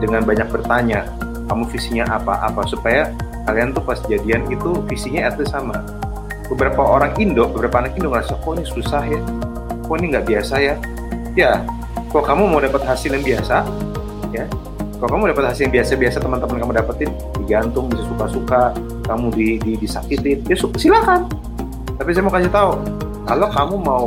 [0.00, 1.08] dengan banyak bertanya,
[1.46, 2.42] kamu visinya apa?
[2.48, 2.66] Apa?
[2.66, 3.12] Supaya
[3.46, 5.84] kalian tuh pas jadian itu visinya least sama.
[6.46, 9.18] beberapa orang Indo beberapa anak Indo ngerasa kok ini susah ya?
[9.82, 10.74] Kok ini nggak biasa ya?
[11.34, 11.58] Ya
[12.06, 13.66] kok kamu mau dapat hasil yang biasa?
[14.30, 14.46] Ya
[15.02, 17.10] kalau kamu dapat hasil yang biasa-biasa teman-teman kamu dapetin?
[17.42, 18.72] Digantung bisa suka-suka
[19.10, 20.46] kamu di, di disakitin.
[20.46, 21.26] Ya silakan.
[21.98, 22.72] Tapi saya mau kasih tahu
[23.26, 24.06] kalau kamu mau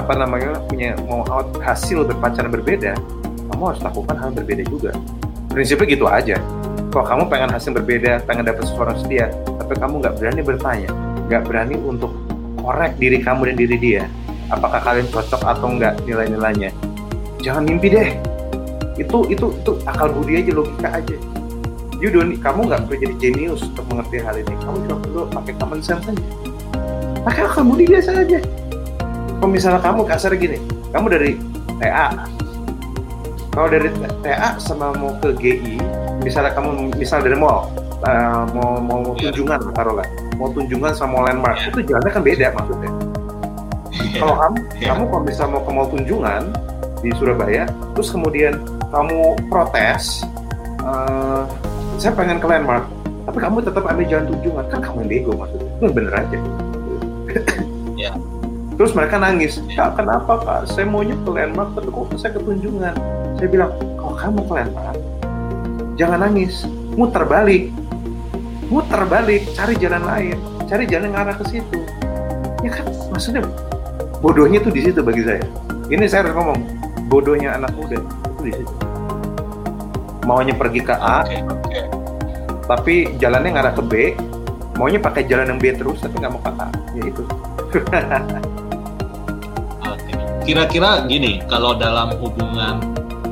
[0.00, 1.20] apa namanya punya mau
[1.60, 2.96] hasil berpacaran berbeda
[3.52, 4.90] kamu harus lakukan hal berbeda juga.
[5.52, 6.40] Prinsipnya gitu aja.
[6.88, 9.28] Kalau kamu pengen hasil berbeda pengen dapat seseorang setia
[9.60, 10.90] tapi kamu nggak berani bertanya
[11.28, 12.12] nggak berani untuk
[12.60, 14.02] korek diri kamu dan diri dia
[14.52, 16.72] apakah kalian cocok atau enggak nilai-nilainya.
[17.40, 18.10] Jangan mimpi deh.
[19.00, 21.16] Itu itu itu akal budi aja logika aja.
[22.02, 24.52] You don't kamu nggak perlu jadi jenius untuk mengerti hal ini.
[24.60, 26.26] Kamu cuma perlu pakai common sense aja.
[27.24, 28.40] Pakai akal budi biasa aja
[29.50, 30.58] misalnya kamu kasar gini
[30.92, 31.30] kamu dari
[31.80, 32.14] TA
[33.52, 33.88] kalau dari
[34.24, 35.76] TA sama mau ke GI
[36.22, 37.68] misalnya kamu misal dari mall
[38.06, 39.30] uh, mau mau yeah.
[39.30, 40.06] tunjungan taruhlah
[40.38, 41.70] mau tunjungan sama mau landmark yeah.
[41.70, 42.90] itu jalannya kan beda maksudnya
[43.92, 44.20] yeah.
[44.22, 44.88] kalau kamu yeah.
[44.94, 46.42] kamu kalau bisa mau ke mall tunjungan
[47.02, 47.64] di Surabaya
[47.98, 48.54] terus kemudian
[48.94, 50.22] kamu protes
[50.86, 51.44] uh,
[51.98, 52.86] saya pengen ke landmark
[53.22, 56.38] tapi kamu tetap ambil jalan tunjungan kan kamu yang bego maksudnya itu bener aja
[58.82, 60.66] terus mereka nangis kak kenapa kak?
[60.66, 62.90] Saya maunya ke landmark tapi kok saya ketunjungan
[63.38, 64.98] saya bilang kalau kamu ke landmark
[65.94, 66.66] jangan nangis
[66.98, 67.70] muter balik.
[68.66, 70.34] Muter balik cari jalan lain
[70.66, 71.78] cari jalan yang arah ke situ.
[72.66, 73.46] Ya kan maksudnya
[74.18, 75.46] bodohnya tuh di situ bagi saya.
[75.86, 76.58] Ini saya harus ngomong
[77.06, 78.74] bodohnya anak muda itu di situ.
[80.26, 81.86] Maunya pergi ke A okay, okay.
[82.66, 83.92] tapi jalannya ngarah ke B
[84.74, 86.66] maunya pakai jalan yang B terus tapi nggak mau ke A.
[86.98, 87.22] Ya itu
[90.42, 92.82] kira-kira gini kalau dalam hubungan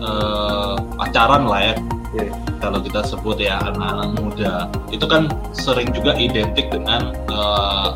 [0.01, 1.75] uh, pacaran lah ya
[2.16, 2.33] yeah.
[2.59, 4.53] kalau kita sebut ya anak-anak muda
[4.90, 7.88] itu kan sering juga identik dengan eh,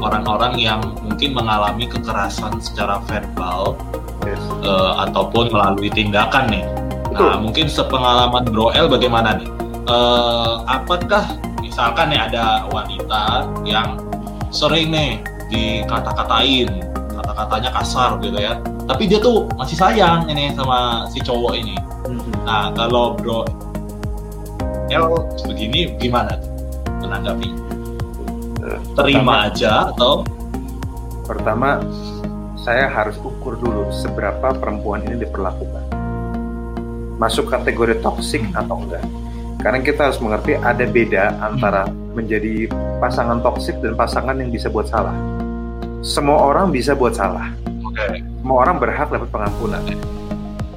[0.00, 3.76] orang-orang yang mungkin mengalami kekerasan secara verbal
[4.24, 4.40] yes.
[4.64, 6.64] uh, ataupun melalui tindakan nih.
[7.08, 7.26] Betul.
[7.26, 9.48] Nah mungkin sepengalaman Bro L bagaimana nih?
[9.86, 11.24] Uh, apakah
[11.62, 13.96] misalkan nih ada wanita yang
[14.50, 16.68] sering nih dikata-katain
[17.36, 18.56] kata-katanya kasar gitu ya.
[18.88, 21.76] Tapi dia tuh masih sayang ini sama si cowok ini.
[22.08, 22.22] Hmm.
[22.46, 23.44] nah kalau bro
[24.88, 25.10] El
[25.44, 26.38] begini gimana?
[27.02, 27.50] Menanggapi?
[28.96, 30.14] Terima pertama, aja atau?
[31.26, 31.68] Pertama
[32.62, 35.84] saya harus ukur dulu seberapa perempuan ini diperlakukan.
[37.20, 39.04] Masuk kategori toksik atau enggak?
[39.60, 42.70] Karena kita harus mengerti ada beda antara menjadi
[43.02, 45.14] pasangan toksik dan pasangan yang bisa buat salah
[46.04, 47.52] semua orang bisa buat salah.
[47.92, 48.20] Okay.
[48.20, 49.80] Semua orang berhak dapat pengampunan.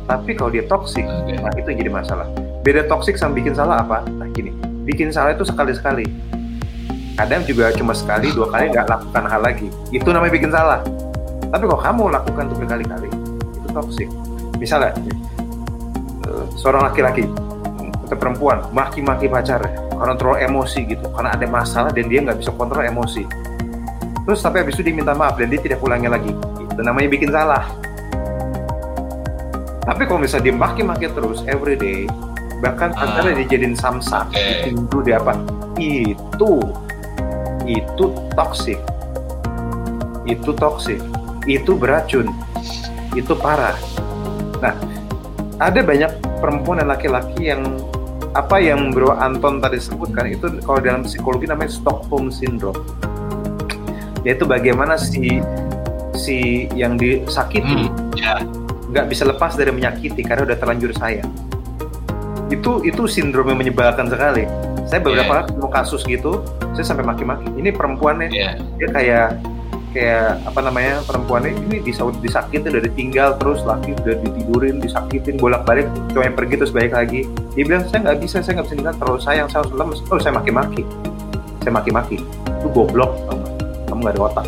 [0.10, 1.38] Tapi kalau dia toksik, okay.
[1.38, 2.28] nah itu yang jadi masalah.
[2.66, 4.02] Beda toksik sama bikin salah apa?
[4.10, 4.56] Nah gini,
[4.88, 6.08] bikin salah itu sekali-sekali.
[7.20, 9.68] Kadang juga cuma sekali, dua kali nggak lakukan hal lagi.
[9.92, 10.80] Itu namanya bikin salah.
[11.50, 13.10] Tapi kalau kamu lakukan untuk berkali-kali,
[13.54, 14.10] itu toksik.
[14.58, 14.96] Misalnya,
[16.26, 17.28] eh, seorang laki-laki
[18.10, 22.50] atau perempuan maki-maki pacar karena terlalu emosi gitu, karena ada masalah dan dia nggak bisa
[22.56, 23.28] kontrol emosi
[24.30, 26.30] terus sampai habis itu dia minta maaf dan dia tidak pulangnya lagi.
[26.70, 27.66] Itu namanya bikin salah.
[29.90, 32.06] Tapi kalau misalnya dia maki-maki terus every day
[32.62, 33.10] bahkan ah.
[33.10, 34.70] antara dia jadiin samsak okay.
[34.70, 35.34] itu dia apa?
[35.82, 36.62] Itu
[37.66, 38.06] itu
[38.38, 38.78] toxic.
[40.30, 41.02] Itu toxic.
[41.50, 42.30] Itu beracun.
[43.18, 43.82] Itu parah.
[44.62, 44.78] Nah
[45.58, 47.66] ada banyak perempuan dan laki-laki yang
[48.38, 52.78] apa yang Bro Anton tadi sebutkan itu kalau dalam psikologi namanya Stockholm syndrome
[54.30, 55.42] yaitu bagaimana si
[56.14, 58.38] si yang disakiti hmm, ya.
[58.94, 61.30] nggak bisa lepas dari menyakiti karena udah terlanjur sayang.
[62.54, 64.46] Itu itu sindrom yang menyebalkan sekali.
[64.86, 65.46] Saya beberapa yeah.
[65.50, 66.46] ketemu kasus gitu
[66.78, 67.50] saya sampai maki-maki.
[67.58, 68.54] Ini perempuannya yeah.
[68.78, 69.28] dia kayak
[69.90, 75.90] kayak apa namanya perempuannya ini bisa disakitin udah ditinggal terus laki udah ditidurin disakitin bolak-balik
[76.14, 77.26] cowok yang pergi terus balik lagi.
[77.58, 80.00] Dia bilang saya nggak bisa saya nggak bisa tinggal terlalu sayang saya harus lemes.
[80.14, 80.86] Oh saya maki-maki.
[81.66, 82.22] Saya maki-maki.
[82.62, 83.18] Itu goblok
[84.00, 84.48] kamu nggak ada otak.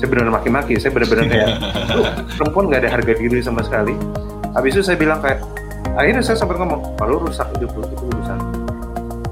[0.00, 1.48] Saya benar-benar maki-maki saya benar-benar kayak
[2.40, 3.92] perempuan nggak ada harga diri sama sekali.
[4.56, 5.44] Habis itu saya bilang kayak
[5.92, 8.38] akhirnya saya sempat ngomong kalau rusak hidup lu itu urusan.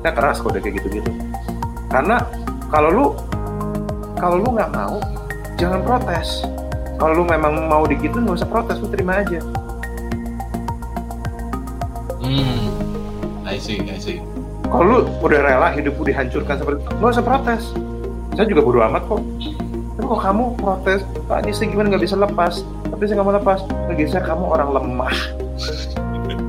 [0.05, 1.11] Saya keras kalau udah kayak gitu-gitu.
[1.89, 2.17] Karena
[2.69, 3.07] kalau lu
[4.21, 5.01] kalau lu nggak mau
[5.57, 6.45] jangan protes.
[7.01, 9.41] Kalau lu memang mau digitu nggak usah protes lu terima aja.
[12.21, 12.69] Hmm
[13.49, 14.21] I see I see.
[14.69, 17.65] Kalau lu udah rela hidup lu dihancurkan seperti itu nggak usah protes
[18.41, 19.21] saya juga bodo amat kok.
[20.01, 21.05] Tapi kok kamu protes?
[21.29, 21.93] Pak ini gimana?
[21.93, 22.65] Nggak bisa lepas.
[22.89, 23.61] Tapi saya nggak mau lepas.
[23.85, 25.15] Lagi saya kamu orang lemah.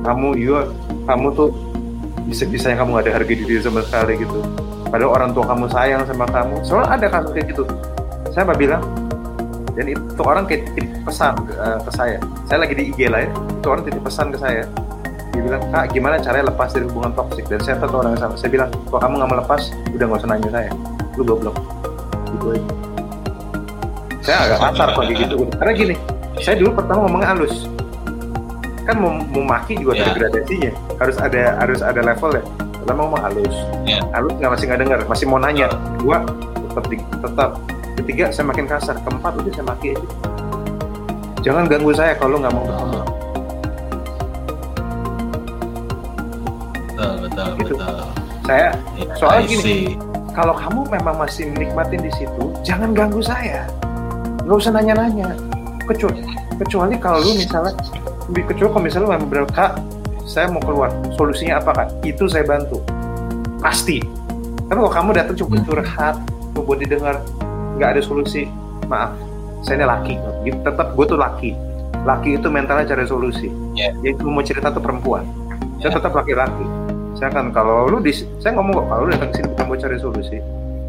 [0.08, 0.64] Kamu iya.
[1.04, 1.52] Kamu tuh
[2.24, 4.40] bisa bisanya kamu gak ada harga diri sama sekali gitu.
[4.88, 6.64] Padahal orang tua kamu sayang sama kamu.
[6.64, 7.68] Soalnya ada kasus kayak gitu.
[8.32, 8.82] Saya mbak bilang.
[9.76, 12.16] Dan itu orang kayak titip pesan ke, uh, ke saya.
[12.48, 13.30] Saya lagi di IG lah ya.
[13.60, 14.64] Itu orang titip pesan ke saya.
[15.36, 17.44] Dia bilang kak gimana caranya lepas dari hubungan toksik?
[17.52, 18.34] Dan saya tahu orang yang sama.
[18.40, 19.62] Saya bilang kalau kamu nggak mau lepas?
[19.92, 20.70] Udah nggak usah nanya saya.
[21.20, 21.71] Lu goblok
[22.38, 22.70] gitu aja.
[24.22, 25.94] Saya agak kasar kok gitu karena gini
[26.38, 27.54] saya dulu pertama ngomongnya halus.
[28.82, 30.10] Kan mau, mau maki juga yeah.
[30.10, 32.42] ada gradasinya harus ada harus ada level ya
[32.82, 33.56] pertama ngomong halus.
[33.86, 34.02] Yeah.
[34.14, 35.68] halus nggak masih nggak dengar masih mau nanya.
[36.02, 36.18] Dua
[36.70, 37.50] tetap tetap.
[38.02, 38.96] Ketiga saya makin kasar.
[39.04, 40.06] Keempat udah saya maki aja.
[41.42, 42.98] Jangan ganggu saya kalau nggak mau ketemu.
[46.82, 47.12] Betul.
[47.26, 47.74] Betul gitu.
[47.74, 47.96] betul.
[48.42, 49.94] Saya ya, soal gini
[50.32, 53.68] kalau kamu memang masih menikmatin di situ jangan ganggu saya.
[54.48, 55.28] Nggak usah nanya-nanya.
[55.84, 56.24] Kecuali
[56.56, 57.72] kecuali kalau lu misalnya
[58.32, 59.76] kecuali kalau misalnya lu memang kak
[60.24, 60.88] saya mau keluar.
[61.20, 61.88] Solusinya apa kak?
[62.08, 62.80] Itu saya bantu.
[63.60, 64.00] Pasti.
[64.66, 65.66] Tapi kalau kamu datang cuma hmm.
[65.68, 66.16] curhat
[66.56, 67.20] buat didengar
[67.76, 68.48] nggak ada solusi
[68.88, 69.12] maaf.
[69.62, 70.14] Saya ini laki.
[70.48, 70.58] Gitu.
[70.64, 71.52] tetap gue tuh laki.
[72.02, 73.52] Laki itu mentalnya cari solusi.
[73.76, 73.94] Yeah.
[74.02, 75.28] itu mau cerita tuh perempuan.
[75.78, 75.92] Yeah.
[75.92, 76.81] saya tetap laki-laki
[77.22, 78.10] saya kan kalau lu di
[78.42, 80.38] saya ngomong kok kalau lu datang ke sini bukan mau cari solusi.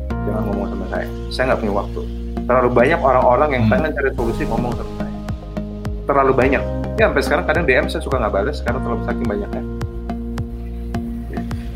[0.09, 1.07] Jangan ngomong sama saya.
[1.29, 2.01] Saya nggak punya waktu.
[2.49, 3.73] Terlalu banyak orang-orang yang hmm.
[3.77, 5.13] pengen cari solusi ngomong sama saya.
[6.09, 6.63] Terlalu banyak.
[6.97, 9.63] Ya sampai sekarang kadang DM saya suka nggak balas karena terlalu saking banyaknya.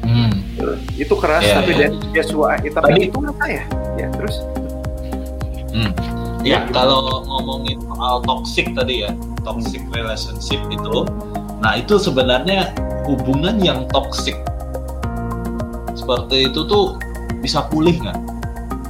[0.07, 0.33] Hmm.
[0.97, 1.93] itu keras yeah, tapi yeah.
[1.93, 3.61] dari dia suara tapi itu saya
[3.93, 4.07] ya?
[4.09, 4.35] Terus?
[5.69, 5.91] Hmm.
[6.41, 9.13] Ya, ya kalau ngomongin soal toxic tadi ya,
[9.45, 11.05] toxic relationship itu,
[11.61, 12.73] nah itu sebenarnya
[13.05, 14.33] hubungan yang toxic
[16.07, 16.95] seperti itu tuh
[17.43, 18.15] bisa pulih nggak?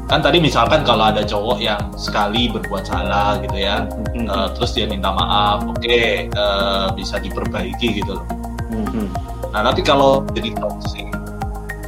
[0.06, 4.30] Kan tadi misalkan kalau ada cowok yang sekali berbuat salah gitu ya, mm-hmm.
[4.30, 8.26] uh, terus dia minta maaf, oke okay, uh, eh, bisa diperbaiki gitu loh.
[8.70, 9.06] Mm-hmm.
[9.50, 11.10] Nah tapi kalau jadi toxic,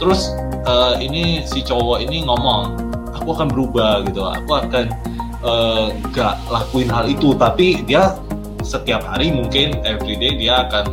[0.02, 0.34] terus
[0.66, 2.74] uh, ini si cowok ini ngomong
[3.14, 4.86] aku akan berubah gitu aku akan
[5.46, 8.18] uh, gak lakuin hal itu tapi dia
[8.66, 10.90] setiap hari mungkin everyday dia akan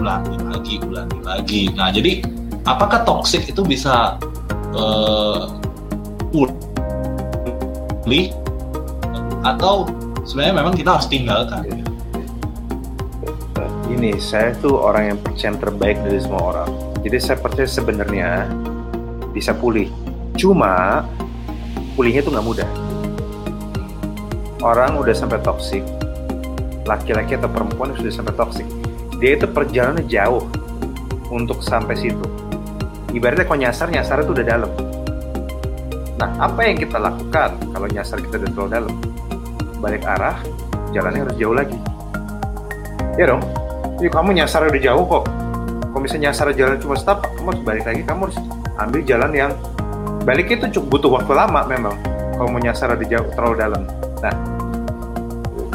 [0.00, 2.24] ulangi lagi ulangi lagi nah jadi
[2.64, 4.16] apakah toxic itu bisa
[4.72, 5.52] uh,
[6.32, 8.32] pulih?
[9.44, 9.88] Atau
[10.24, 11.84] sebenarnya memang kita harus tinggalkan?
[13.92, 16.70] Ini saya tuh orang yang percaya terbaik dari semua orang.
[17.04, 18.48] Jadi saya percaya sebenarnya
[19.30, 19.92] bisa pulih.
[20.34, 21.04] Cuma
[21.94, 22.70] pulihnya tuh nggak mudah.
[24.64, 25.84] Orang udah sampai toksik,
[26.88, 28.64] laki-laki atau perempuan sudah sampai toksik,
[29.20, 30.48] dia itu perjalanannya jauh
[31.28, 32.24] untuk sampai situ.
[33.14, 34.70] Ibaratnya kalau nyasar, nyasar itu udah dalam.
[36.18, 38.94] Nah, apa yang kita lakukan kalau nyasar kita udah terlalu dalam?
[39.78, 40.36] Balik arah,
[40.90, 41.78] jalannya harus jauh lagi.
[43.14, 43.42] Ya dong,
[44.02, 45.24] jadi kamu nyasar udah jauh kok.
[45.94, 48.38] Kalau misalnya nyasar jalan cuma setapak, kamu harus balik lagi, kamu harus
[48.82, 49.52] ambil jalan yang
[50.24, 51.94] balik itu cukup butuh waktu lama memang
[52.34, 53.82] kalau mau nyasar di jauh terlalu dalam
[54.24, 54.34] nah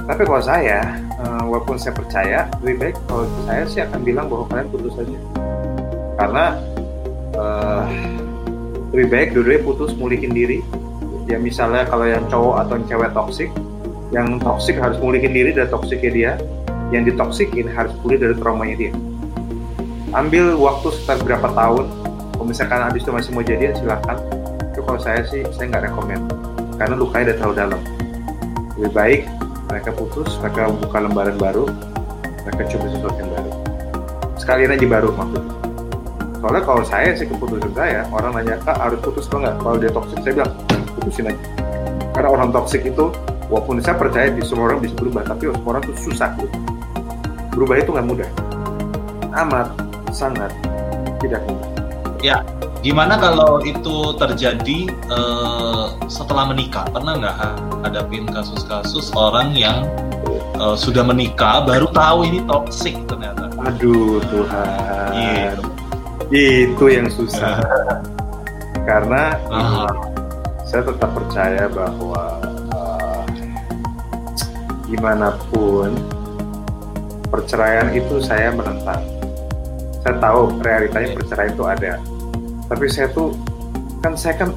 [0.10, 0.82] tapi kalau saya
[1.22, 5.18] uh, walaupun saya percaya lebih baik kalau saya sih akan bilang bahwa kalian putus saja
[6.18, 6.46] karena
[8.94, 10.60] lebih baik dua-duanya putus mulihin diri.
[11.30, 13.50] Ya misalnya kalau yang cowok atau yang cewek toksik
[14.10, 16.32] yang toksik harus mulihin diri dari toksiknya dia.
[16.90, 18.92] Yang ditoksikin harus pulih dari traumanya dia.
[20.10, 21.86] Ambil waktu sekitar berapa tahun
[22.34, 24.18] kalau misalkan habis itu masih mau jadian silahkan.
[24.74, 26.26] Itu kalau saya sih saya nggak rekomend
[26.82, 27.82] karena lukanya udah terlalu dalam.
[28.82, 29.22] Lebih baik
[29.70, 31.70] mereka putus mereka buka lembaran baru
[32.42, 33.52] mereka coba sesuatu yang baru.
[34.42, 35.69] Sekalian aja baru maksudnya
[36.40, 39.92] soalnya kalau saya sih keputusan saya orang nanya kak harus putus apa nggak kalau dia
[39.92, 40.54] toksik saya bilang
[40.96, 41.44] putusin aja
[42.16, 43.06] karena orang toksik itu
[43.52, 46.58] walaupun saya percaya di semua orang bisa berubah tapi semua orang tuh susah gitu
[47.56, 48.30] berubah itu nggak mudah
[49.46, 49.68] amat
[50.16, 50.52] sangat
[51.20, 51.70] tidak mudah
[52.24, 52.40] ya
[52.80, 56.88] Gimana kalau itu terjadi uh, setelah menikah?
[56.88, 57.36] Pernah nggak
[57.84, 59.84] hadapin kasus-kasus orang yang
[60.56, 63.52] uh, sudah menikah baru tahu ini toxic ternyata?
[63.68, 65.12] Aduh Tuhan.
[65.12, 65.69] Yeah.
[66.30, 67.60] Itu yang susah.
[68.90, 69.92] Karena uh-huh.
[70.66, 72.24] saya tetap percaya bahwa
[72.74, 73.24] uh,
[74.90, 75.94] gimana pun
[77.30, 79.02] perceraian itu saya menentang.
[80.02, 81.94] Saya tahu realitanya perceraian itu ada
[82.70, 83.34] tapi saya tuh
[84.06, 84.54] kan saya kan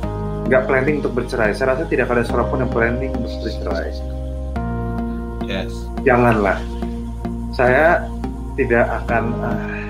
[0.47, 3.89] nggak planning untuk bercerai saya rasa tidak ada seorang pun yang planning untuk bercerai
[5.49, 5.73] yes
[6.05, 6.61] janganlah
[7.57, 8.05] saya
[8.61, 9.82] tidak akan uh,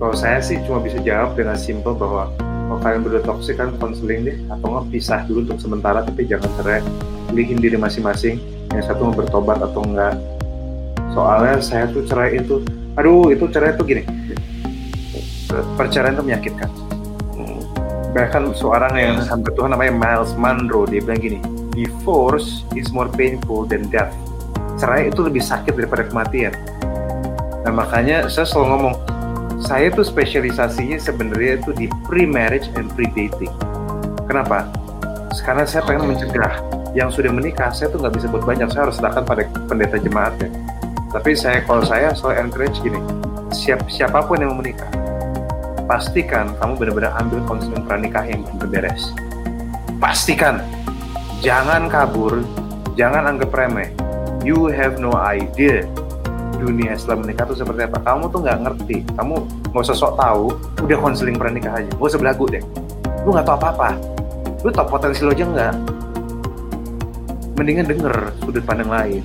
[0.00, 4.24] kalau saya sih cuma bisa jawab dengan simple bahwa kalau kalian berdua toksik kan konseling
[4.24, 6.80] deh atau nggak pisah dulu untuk sementara tapi jangan cerai
[7.28, 8.40] pilihin diri masing-masing.
[8.72, 10.16] Yang satu mau bertobat atau enggak
[11.10, 12.64] soalnya saya tuh cerai itu
[12.96, 14.08] aduh itu cerai tuh gini.
[15.76, 16.70] Perceraian itu menyakitkan.
[18.16, 21.38] Bahkan seorang yang sampai Tuhan namanya Miles Monroe dia bilang gini
[21.76, 24.14] divorce is more painful than death.
[24.80, 26.56] Cerai itu lebih sakit daripada kematian.
[27.68, 28.94] Nah makanya saya selalu ngomong
[29.60, 33.52] saya tuh spesialisasinya sebenarnya itu di pre-marriage and pre-dating.
[34.26, 34.66] Kenapa?
[35.46, 36.58] karena saya pengen mencegah.
[36.90, 38.66] Yang sudah menikah saya tuh nggak bisa buat banyak.
[38.74, 40.50] Saya harus sedangkan pada pendeta jemaatnya.
[41.14, 42.98] Tapi saya kalau saya selalu encourage gini.
[43.54, 44.90] Siap siapa pun yang mau menikah
[45.90, 49.10] pastikan kamu benar-benar ambil konseling pernikah yang beres.
[49.98, 50.62] Pastikan.
[51.42, 52.46] Jangan kabur.
[52.94, 53.90] Jangan anggap remeh.
[54.46, 55.82] You have no idea
[56.60, 57.98] dunia setelah menikah itu seperti apa?
[58.04, 58.96] Kamu tuh nggak ngerti.
[59.16, 59.34] Kamu
[59.72, 60.52] nggak usah sok tahu.
[60.84, 61.88] Udah konseling pernikah aja.
[61.88, 62.62] Gak usah belagu deh.
[63.24, 63.90] Lu nggak tahu apa-apa.
[64.60, 65.74] Lu tau potensi lo aja nggak?
[67.56, 69.24] Mendingan denger sudut pandang lain.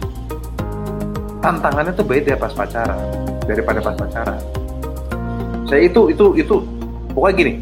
[1.43, 2.99] Tantangannya tuh beda pas pacaran
[3.43, 4.39] daripada pas pacaran.
[5.67, 6.55] Saya itu itu itu
[7.11, 7.53] pokoknya gini.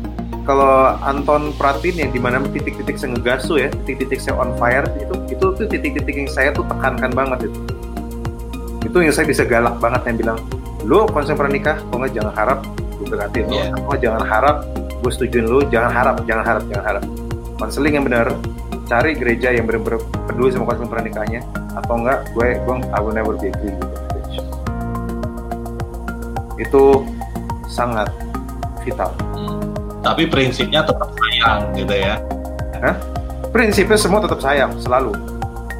[0.43, 5.15] Kalau Anton perhatiin yang di mana titik-titik saya ngegasu ya titik-titik saya on fire itu
[5.32, 7.59] itu tuh titik-titik yang saya tuh tekankan banget itu
[8.84, 10.38] itu yang saya bisa galak banget yang bilang
[10.84, 12.59] lu konsep pernikah kok nggak jangan harap
[12.99, 13.71] gue berarti yeah.
[13.73, 17.03] lo jangan harap gue setujuin lu jangan harap jangan harap jangan harap
[17.55, 18.27] konseling yang benar
[18.84, 21.41] cari gereja yang benar-benar peduli sama konseling pernikahnya
[21.79, 24.03] atau enggak gue gue I will never be agree gitu
[26.61, 26.84] itu
[27.69, 28.09] sangat
[28.86, 29.11] vital.
[29.34, 29.61] Hmm.
[30.03, 32.15] Tapi prinsipnya tetap sayang gitu ya?
[32.84, 32.95] Hah?
[33.49, 35.15] Prinsipnya semua tetap sayang selalu.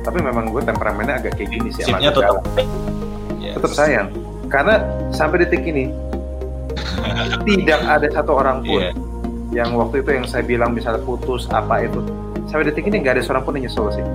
[0.04, 1.88] Tapi memang gue temperamennya agak kayak gini sih.
[1.88, 2.43] Prinsipnya tetap,
[3.39, 3.56] yes.
[3.56, 4.08] tetap sayang.
[4.51, 5.89] Karena sampai detik ini
[7.49, 8.93] tidak ada satu orang pun yeah.
[9.64, 12.04] yang waktu itu yang saya bilang misalnya putus apa itu
[12.51, 14.06] sampai detik ini nggak ada seorang pun yang nyesel sih.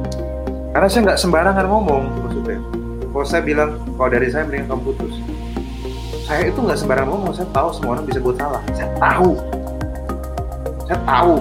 [0.76, 2.60] Karena saya nggak sembarangan ngomong maksudnya.
[3.08, 5.14] Kalau saya bilang kalau dari saya mending kamu putus,
[6.28, 9.30] saya itu nggak sembarang ngomong saya tahu semua orang bisa buat salah saya tahu
[10.84, 11.34] saya tahu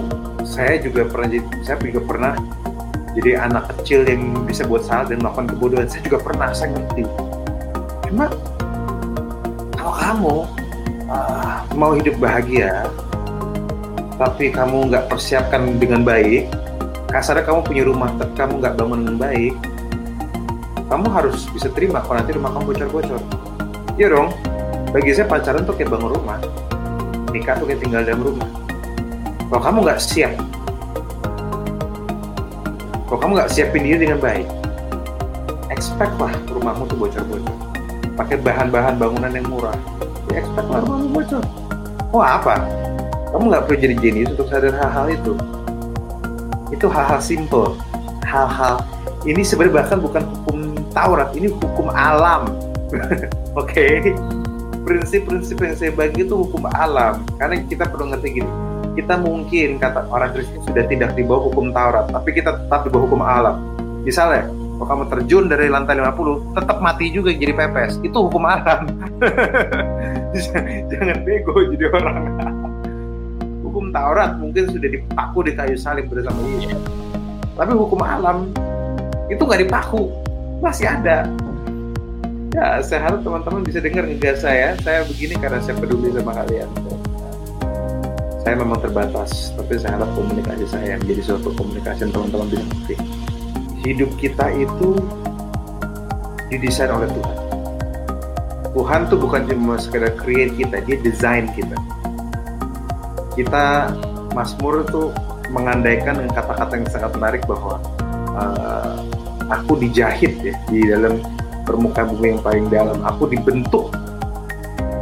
[0.48, 1.28] saya juga pernah
[1.60, 2.32] saya juga pernah
[3.18, 7.02] jadi anak kecil yang bisa buat salah dan melakukan kebodohan saya juga pernah saya ngerti.
[8.06, 8.30] Cuma
[9.74, 10.36] kalau kamu
[11.10, 12.86] uh, mau hidup bahagia
[14.18, 16.50] tapi kamu nggak persiapkan dengan baik
[17.10, 19.54] kasarnya kamu punya rumah tapi kamu nggak bangun dengan baik
[20.90, 23.20] kamu harus bisa terima kalau nanti rumah kamu bocor-bocor.
[23.98, 24.30] Iya dong
[24.94, 26.38] bagi saya pacaran tuh kayak bangun rumah
[27.34, 28.48] nikah tuh kayak tinggal dalam rumah.
[29.50, 30.32] Kalau kamu nggak siap
[33.08, 34.44] kalau kamu nggak siapin diri dengan baik
[35.78, 37.54] expect lah rumahmu tuh bocor-bocor.
[38.18, 39.78] Pakai bahan-bahan bangunan yang murah.
[40.34, 41.44] Ya expect lah rumahmu bocor.
[42.10, 42.66] Oh apa?
[43.30, 45.32] Kamu nggak perlu jadi jenius untuk sadar hal-hal itu.
[46.74, 47.78] Itu hal-hal simple.
[48.26, 48.82] Hal-hal.
[49.22, 50.58] Ini sebenarnya bahkan bukan hukum
[50.90, 52.50] Taurat ini hukum alam.
[53.60, 54.02] Oke?
[54.02, 54.16] Okay?
[54.88, 57.20] prinsip-prinsip yang saya bagi itu hukum alam.
[57.36, 58.67] Karena kita perlu ngerti gini
[58.98, 62.90] kita mungkin kata orang Kristen sudah tidak di bawah hukum Taurat tapi kita tetap di
[62.90, 63.62] bawah hukum alam.
[64.02, 68.02] Misalnya kalau kamu terjun dari lantai 50 tetap mati juga jadi pepes.
[68.02, 68.90] Itu hukum alam.
[70.90, 72.18] Jangan bego jadi orang.
[73.68, 76.80] Hukum Taurat mungkin sudah dipaku di kayu salib bersama Yesus.
[77.52, 78.48] Tapi hukum alam
[79.28, 80.08] itu nggak dipaku.
[80.64, 81.28] Masih ada.
[82.56, 84.72] Ya saya harap teman-teman bisa dengar ngegas saya.
[84.80, 86.70] Saya begini karena saya peduli sama kalian
[88.42, 92.94] saya memang terbatas tapi saya harap komunikasi saya menjadi suatu komunikasi yang teman-teman bisa ngerti.
[93.82, 94.90] Hidup kita itu
[96.48, 97.36] didesain oleh Tuhan.
[98.78, 101.76] Tuhan tuh bukan cuma sekedar create kita dia desain kita.
[103.34, 103.90] Kita
[104.36, 105.10] Mazmur itu
[105.50, 107.80] mengandaikan dengan kata-kata yang sangat menarik bahwa
[108.36, 108.94] uh,
[109.48, 111.18] aku dijahit ya di dalam
[111.64, 112.98] permukaan bumi yang paling dalam.
[113.02, 113.90] Aku dibentuk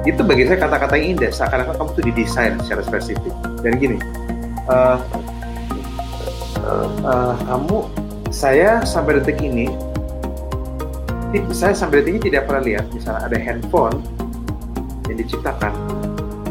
[0.07, 1.30] itu bagi saya kata-kata yang indah.
[1.34, 3.34] Seakan-akan kamu tuh didesain secara spesifik.
[3.61, 3.98] Dan gini
[4.70, 4.98] uh,
[7.02, 7.78] uh, kamu
[8.30, 9.70] saya sampai detik ini
[11.52, 13.96] saya sampai detik ini tidak pernah lihat misalnya ada handphone
[15.11, 15.72] yang diciptakan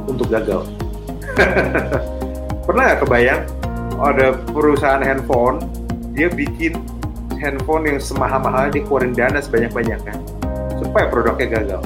[0.06, 0.64] untuk gagal.
[2.66, 3.42] Pernah nggak kebayang
[4.00, 5.64] ada perusahaan handphone
[6.16, 6.80] dia bikin
[7.40, 10.16] handphone yang semahal-mahalnya dikeluarin dana sebanyak-banyaknya
[10.80, 11.82] supaya produknya gagal.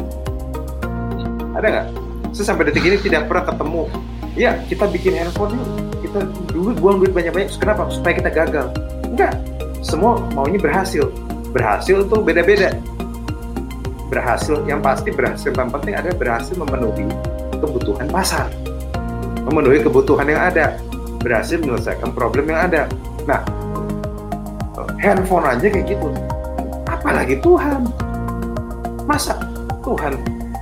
[1.59, 1.87] Ada nggak?
[2.31, 3.83] Saya sampai detik ini tidak pernah ketemu.
[4.39, 5.67] Ya, kita bikin handphone yuk.
[5.99, 6.19] Kita
[6.55, 7.51] dulu buang duit banyak-banyak.
[7.59, 7.91] Kenapa?
[7.91, 8.71] Supaya kita gagal.
[9.03, 9.35] Enggak.
[9.83, 11.11] Semua maunya berhasil.
[11.51, 12.71] Berhasil tuh beda-beda.
[14.07, 17.05] Berhasil, yang pasti berhasil yang penting adalah berhasil memenuhi
[17.59, 18.47] kebutuhan pasar.
[19.43, 20.79] Memenuhi kebutuhan yang ada.
[21.19, 22.87] Berhasil menyelesaikan problem yang ada.
[23.27, 23.43] Nah,
[24.99, 26.07] handphone aja kayak gitu
[26.99, 27.87] apalagi Tuhan
[29.07, 29.39] masa
[29.81, 30.19] Tuhan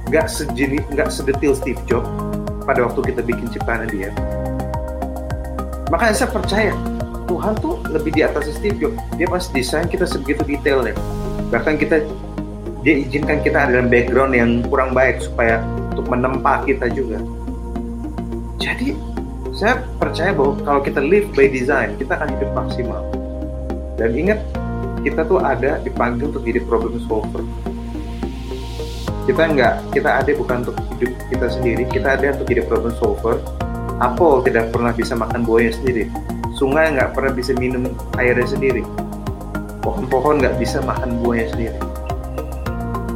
[0.07, 2.07] nggak sejenis nggak sedetil Steve Jobs
[2.63, 4.11] pada waktu kita bikin ciptaan dia.
[5.87, 6.73] Makanya saya percaya
[7.27, 8.99] Tuhan tuh lebih di atas Steve Jobs.
[9.19, 10.95] Dia pas desain kita sebegitu detailnya.
[11.51, 12.03] Bahkan kita
[12.83, 15.59] dia izinkan kita ada dalam background yang kurang baik supaya
[15.91, 17.19] untuk menempa kita juga.
[18.59, 18.95] Jadi
[19.51, 23.03] saya percaya bahwa kalau kita live by design kita akan hidup maksimal.
[23.99, 24.39] Dan ingat
[25.03, 27.43] kita tuh ada dipanggil untuk jadi problem solver
[29.27, 33.35] kita nggak kita ada bukan untuk hidup kita sendiri kita ada untuk jadi problem solver.
[33.99, 36.07] Apel tidak pernah bisa makan buahnya sendiri.
[36.55, 38.87] Sungai nggak pernah bisa minum airnya sendiri.
[39.83, 41.77] Pohon-pohon nggak bisa makan buahnya sendiri.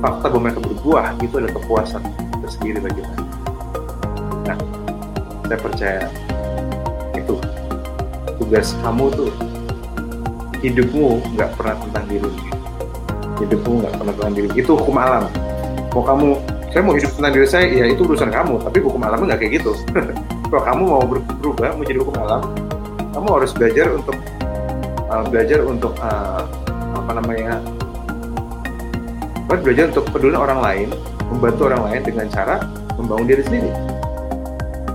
[0.04, 2.04] Fakta bahwa mereka berbuah itu adalah kepuasan
[2.42, 3.30] tersendiri bagi mereka
[4.42, 4.58] nah
[5.46, 6.02] saya percaya
[7.14, 7.36] itu.
[8.42, 9.32] Tugas kamu tuh
[10.66, 12.32] hidupmu nggak pernah tentang diri.
[13.38, 14.50] Hidupmu nggak pernah tentang diri.
[14.58, 15.51] Itu hukum alam
[15.92, 16.30] mau kamu
[16.72, 18.64] saya mau hidup tentang diri saya ya itu urusan kamu.
[18.64, 19.72] Tapi hukum alamnya nggak kayak gitu.
[20.52, 22.44] Kalau kamu mau berubah menjadi hukum alam
[23.12, 24.16] kamu harus belajar untuk
[25.12, 26.44] uh, belajar untuk uh,
[26.96, 27.60] apa namanya
[29.52, 30.88] harus belajar untuk peduli orang lain
[31.28, 32.56] membantu orang lain dengan cara
[32.96, 33.72] membangun diri sendiri.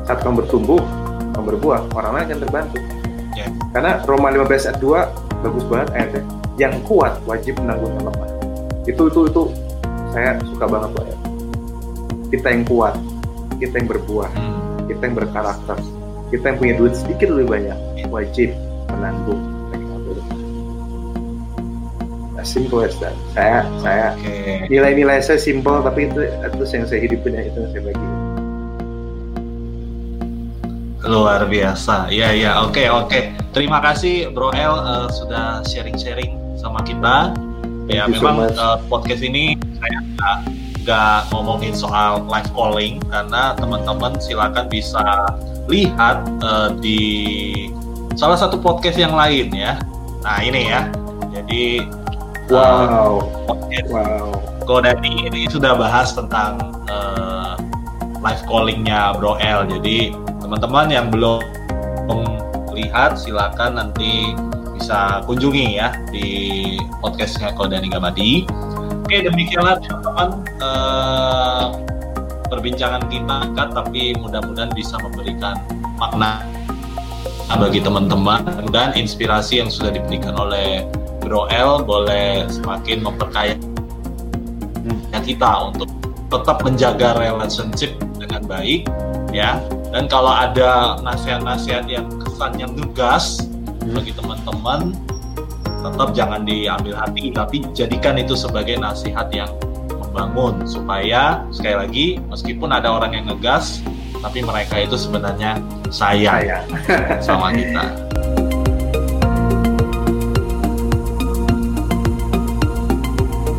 [0.09, 0.81] Saat kamu bertumbuh
[1.37, 2.79] kamu berbuah orang lain akan terbantu.
[3.37, 3.53] Yeah.
[3.77, 6.23] karena Roma 15 ayat 2 bagus banget ayatnya.
[6.57, 8.29] Yang kuat wajib menanggung yang lemah.
[8.89, 9.43] Itu itu itu
[10.17, 11.17] saya suka banget loh ya.
[12.33, 12.97] Kita yang kuat
[13.61, 14.89] kita yang berbuah hmm.
[14.89, 15.77] kita yang berkarakter
[16.33, 18.51] kita yang punya duit sedikit lebih banyak wajib
[18.91, 19.43] menanggung.
[22.37, 23.17] As simple as that.
[23.35, 24.07] Saya saya
[24.71, 28.07] nilai-nilai saya simple tapi itu itu yang saya hidupin ya itu yang saya bagi.
[31.07, 32.11] Luar biasa.
[32.11, 33.09] Ya ya oke okay, oke.
[33.11, 33.23] Okay.
[33.55, 37.33] terima kasih Bro El uh, sudah sharing-sharing sama kita
[37.87, 40.37] ya memang so uh, podcast ini saya nggak
[40.87, 45.03] nggak ngomongin soal live calling karena teman-teman silakan bisa
[45.67, 47.03] lihat uh, di
[48.15, 49.79] salah satu podcast yang lain ya.
[50.23, 50.87] Nah ini ya,
[51.35, 51.87] jadi
[52.51, 53.19] wow, uh,
[53.51, 54.31] podcast wow.
[54.67, 56.59] Godani ini sudah bahas tentang
[56.91, 57.59] uh,
[58.23, 59.67] live callingnya Bro L.
[59.67, 61.43] Jadi teman-teman yang belum
[62.77, 64.37] lihat silakan nanti
[64.77, 66.29] bisa kunjungi ya di
[67.01, 68.45] podcastnya Kodani Gamadi.
[69.09, 70.29] Oke demikianlah teman-teman
[70.61, 71.65] uh,
[72.53, 75.57] perbincangan kita kan tapi mudah-mudahan bisa memberikan
[75.97, 76.45] makna
[77.57, 78.43] bagi teman-teman
[78.75, 80.85] dan inspirasi yang sudah diberikan oleh
[81.25, 83.57] Bro L boleh semakin memperkaya
[85.27, 85.91] kita untuk
[86.31, 88.87] tetap menjaga relationship dengan baik
[89.35, 89.59] ya
[89.91, 92.79] dan kalau ada nasihat-nasihat yang kesannya hmm.
[93.93, 94.95] Bagi teman-teman
[95.87, 99.51] tetap jangan diambil hati tapi jadikan itu sebagai nasihat yang
[99.91, 103.85] membangun supaya sekali lagi meskipun ada orang yang ngegas
[104.19, 105.61] tapi mereka itu sebenarnya
[105.93, 106.67] sayang,
[107.23, 107.85] sama kita.